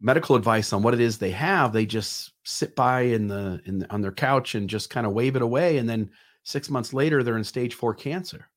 medical 0.00 0.36
advice 0.36 0.72
on 0.72 0.82
what 0.82 0.94
it 0.94 1.00
is 1.00 1.18
they 1.18 1.30
have, 1.30 1.72
they 1.72 1.86
just 1.86 2.32
sit 2.44 2.76
by 2.76 3.02
in 3.02 3.28
the, 3.28 3.60
in 3.64 3.78
the, 3.78 3.92
on 3.92 4.02
their 4.02 4.12
couch 4.12 4.54
and 4.54 4.68
just 4.68 4.90
kind 4.90 5.06
of 5.06 5.12
wave 5.12 5.36
it 5.36 5.42
away. 5.42 5.78
And 5.78 5.88
then 5.88 6.10
six 6.42 6.68
months 6.70 6.92
later, 6.92 7.22
they're 7.22 7.38
in 7.38 7.44
stage 7.44 7.74
four 7.74 7.94
cancer 7.94 8.48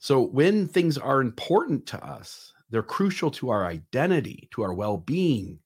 so 0.00 0.22
when 0.22 0.66
things 0.66 0.96
are 0.96 1.20
important 1.20 1.84
to 1.88 2.02
us, 2.02 2.54
they're 2.70 2.82
crucial 2.82 3.30
to 3.32 3.50
our 3.50 3.66
identity, 3.66 4.48
to 4.52 4.62
our 4.62 4.72
well 4.72 4.96
being. 4.96 5.58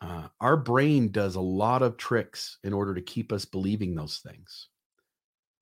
Uh, 0.00 0.28
our 0.40 0.56
brain 0.56 1.10
does 1.10 1.34
a 1.34 1.40
lot 1.40 1.82
of 1.82 1.96
tricks 1.96 2.58
in 2.62 2.72
order 2.72 2.94
to 2.94 3.00
keep 3.00 3.32
us 3.32 3.44
believing 3.44 3.94
those 3.96 4.18
things. 4.18 4.68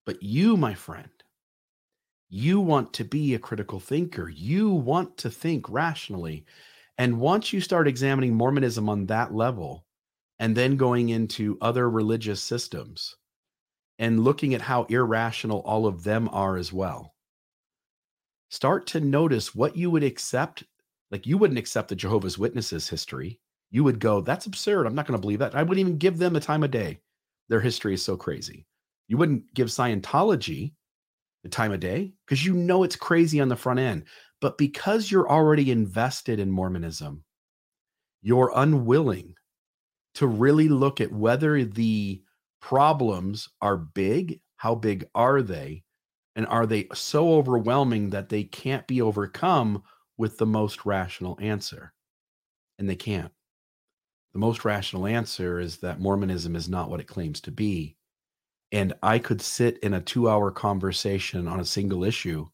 But 0.05 0.23
you, 0.23 0.59
my 0.59 0.75
friend, 0.75 1.09
you 2.29 2.61
want 2.61 2.93
to 2.95 3.05
be 3.05 3.33
a 3.33 3.39
critical 3.39 3.81
thinker. 3.81 4.29
You 4.29 4.69
want 4.69 5.17
to 5.19 5.31
think 5.31 5.71
rationally. 5.71 6.45
And 6.99 7.21
once 7.21 7.53
you 7.53 7.61
start 7.61 7.89
examining 7.89 8.35
Mormonism 8.35 8.89
on 8.89 9.07
that 9.07 9.35
level, 9.35 9.85
and 10.39 10.57
then 10.57 10.77
going 10.77 11.09
into 11.11 11.59
other 11.61 11.89
religious 11.89 12.43
systems 12.43 13.17
and 13.99 14.25
looking 14.25 14.55
at 14.55 14.63
how 14.63 14.85
irrational 14.85 15.61
all 15.61 15.87
of 15.87 16.03
them 16.05 16.29
are 16.33 16.57
as 16.57 16.73
well, 16.73 17.15
start 18.51 18.87
to 18.89 19.01
notice 19.01 19.55
what 19.55 19.77
you 19.77 19.91
would 19.91 20.05
accept. 20.05 20.65
Like 21.11 21.27
you 21.27 21.39
wouldn't 21.39 21.59
accept 21.59 21.89
the 21.89 21.97
Jehovah's 21.97 22.39
Witnesses 22.39 22.89
history. 22.89 23.41
You 23.71 23.85
would 23.85 24.01
go, 24.01 24.21
that's 24.21 24.47
absurd. 24.47 24.87
I'm 24.87 24.95
not 24.95 25.07
going 25.07 25.19
to 25.19 25.21
believe 25.21 25.41
that. 25.41 25.55
I 25.55 25.63
wouldn't 25.63 25.81
even 25.81 25.99
give 25.99 26.19
them 26.19 26.37
a 26.37 26.41
time 26.41 26.63
of 26.63 26.71
day. 26.71 27.01
Their 27.49 27.61
history 27.61 27.95
is 27.95 28.03
so 28.03 28.17
crazy. 28.17 28.67
You 29.09 29.17
wouldn't 29.17 29.53
give 29.55 29.69
Scientology 29.69 30.73
the 31.45 31.49
time 31.49 31.73
of 31.73 31.79
day 31.79 32.13
because 32.27 32.45
you 32.45 32.55
know 32.55 32.83
it's 32.83 32.97
crazy 32.97 33.41
on 33.41 33.49
the 33.49 33.55
front 33.55 33.79
end. 33.79 34.05
But 34.41 34.59
because 34.59 35.11
you're 35.11 35.31
already 35.31 35.71
invested 35.71 36.41
in 36.41 36.51
Mormonism, 36.51 37.23
you're 38.21 38.51
unwilling 38.55 39.35
to 40.15 40.27
really 40.27 40.69
look 40.69 41.01
at 41.01 41.13
whether 41.13 41.65
the 41.65 42.23
problems 42.61 43.49
are 43.61 43.77
big, 43.77 44.41
how 44.57 44.75
big 44.75 45.05
are 45.15 45.43
they, 45.43 45.85
and 46.35 46.47
are 46.47 46.67
they 46.67 46.89
so 46.95 47.35
overwhelming 47.35 48.11
that 48.11 48.31
they 48.31 48.45
can't 48.45 48.87
be 48.87 49.01
overcome 49.01 49.83
with 50.17 50.39
the 50.39 50.47
most 50.47 50.87
rational 50.87 51.39
answer? 51.41 51.93
And 52.79 52.89
they 52.89 52.97
can't. 52.97 53.33
The 54.33 54.41
most 54.41 54.65
rational 54.65 55.07
answer 55.07 55.61
is 55.61 55.77
that 55.79 56.01
Mormonism 56.01 56.57
is 56.57 56.69
not 56.69 56.91
what 56.91 57.01
it 57.01 57.07
claims 57.07 57.41
to 57.43 57.53
be. 57.53 57.97
And 58.75 58.93
I 59.05 59.21
could 59.21 59.41
sit 59.41 59.79
in 59.85 59.95
a 59.95 60.01
two 60.01 60.29
hour 60.29 60.51
conversation 60.51 61.47
on 61.47 61.61
a 61.61 61.65
single 61.65 62.03
issue 62.03 62.49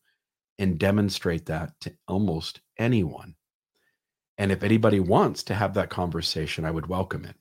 and 0.59 0.79
demonstrate 0.79 1.47
that 1.47 1.73
to 1.81 1.95
almost 2.07 2.61
anyone. 2.79 3.37
And 4.37 4.53
if 4.53 4.63
anybody 4.63 5.01
wants 5.01 5.43
to 5.45 5.55
have 5.55 5.73
that 5.75 5.89
conversation, 5.89 6.67
I 6.67 6.73
would 6.73 6.89
welcome 6.89 7.25
it. 7.25 7.37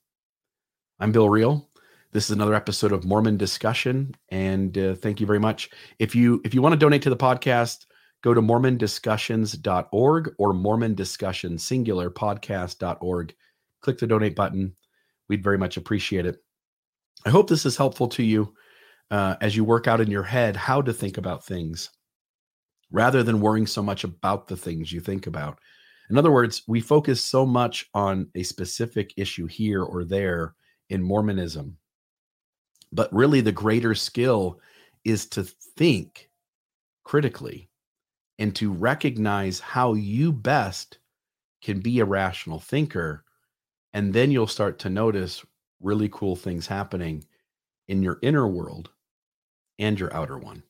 I'm 0.97 1.11
Bill 1.11 1.29
Reel. 1.29 1.69
This 2.13 2.23
is 2.23 2.31
another 2.31 2.55
episode 2.55 2.93
of 2.93 3.03
Mormon 3.03 3.35
Discussion, 3.35 4.15
and 4.29 4.77
uh, 4.77 4.95
thank 4.95 5.19
you 5.19 5.27
very 5.27 5.39
much. 5.39 5.71
If 5.99 6.15
you 6.15 6.39
if 6.45 6.53
you 6.53 6.61
want 6.61 6.71
to 6.71 6.79
donate 6.79 7.01
to 7.01 7.09
the 7.09 7.17
podcast, 7.17 7.85
go 8.23 8.33
to 8.33 8.41
mormondiscussions.org 8.41 10.35
or 10.37 10.53
Mormon 10.53 10.95
Singular 11.57 12.09
Podcast.org. 12.09 13.35
Click 13.81 13.97
the 13.97 14.07
donate 14.07 14.37
button. 14.37 14.73
We'd 15.27 15.43
very 15.43 15.57
much 15.57 15.75
appreciate 15.75 16.25
it. 16.25 16.41
I 17.25 17.29
hope 17.29 17.49
this 17.49 17.65
is 17.65 17.75
helpful 17.75 18.07
to 18.07 18.23
you 18.23 18.55
uh, 19.11 19.35
as 19.41 19.55
you 19.55 19.63
work 19.63 19.87
out 19.87 20.01
in 20.01 20.11
your 20.11 20.23
head 20.23 20.55
how 20.55 20.81
to 20.81 20.93
think 20.93 21.17
about 21.17 21.45
things 21.45 21.89
rather 22.91 23.23
than 23.23 23.41
worrying 23.41 23.67
so 23.67 23.83
much 23.83 24.03
about 24.03 24.47
the 24.47 24.57
things 24.57 24.91
you 24.91 24.99
think 24.99 25.27
about. 25.27 25.59
In 26.09 26.17
other 26.17 26.31
words, 26.31 26.63
we 26.67 26.81
focus 26.81 27.21
so 27.21 27.45
much 27.45 27.87
on 27.93 28.29
a 28.35 28.43
specific 28.43 29.13
issue 29.15 29.45
here 29.45 29.83
or 29.83 30.03
there 30.03 30.55
in 30.89 31.03
Mormonism 31.03 31.77
but 32.91 33.13
really, 33.13 33.41
the 33.41 33.51
greater 33.51 33.93
skill 33.93 34.59
is 35.03 35.27
to 35.27 35.43
think 35.43 36.29
critically 37.03 37.69
and 38.37 38.55
to 38.55 38.71
recognize 38.71 39.59
how 39.59 39.93
you 39.93 40.31
best 40.31 40.99
can 41.61 41.79
be 41.79 41.99
a 41.99 42.05
rational 42.05 42.59
thinker. 42.59 43.23
And 43.93 44.13
then 44.13 44.31
you'll 44.31 44.47
start 44.47 44.79
to 44.79 44.89
notice 44.89 45.45
really 45.81 46.09
cool 46.11 46.35
things 46.35 46.67
happening 46.67 47.25
in 47.87 48.01
your 48.01 48.19
inner 48.21 48.47
world 48.47 48.89
and 49.79 49.99
your 49.99 50.13
outer 50.13 50.37
one. 50.37 50.63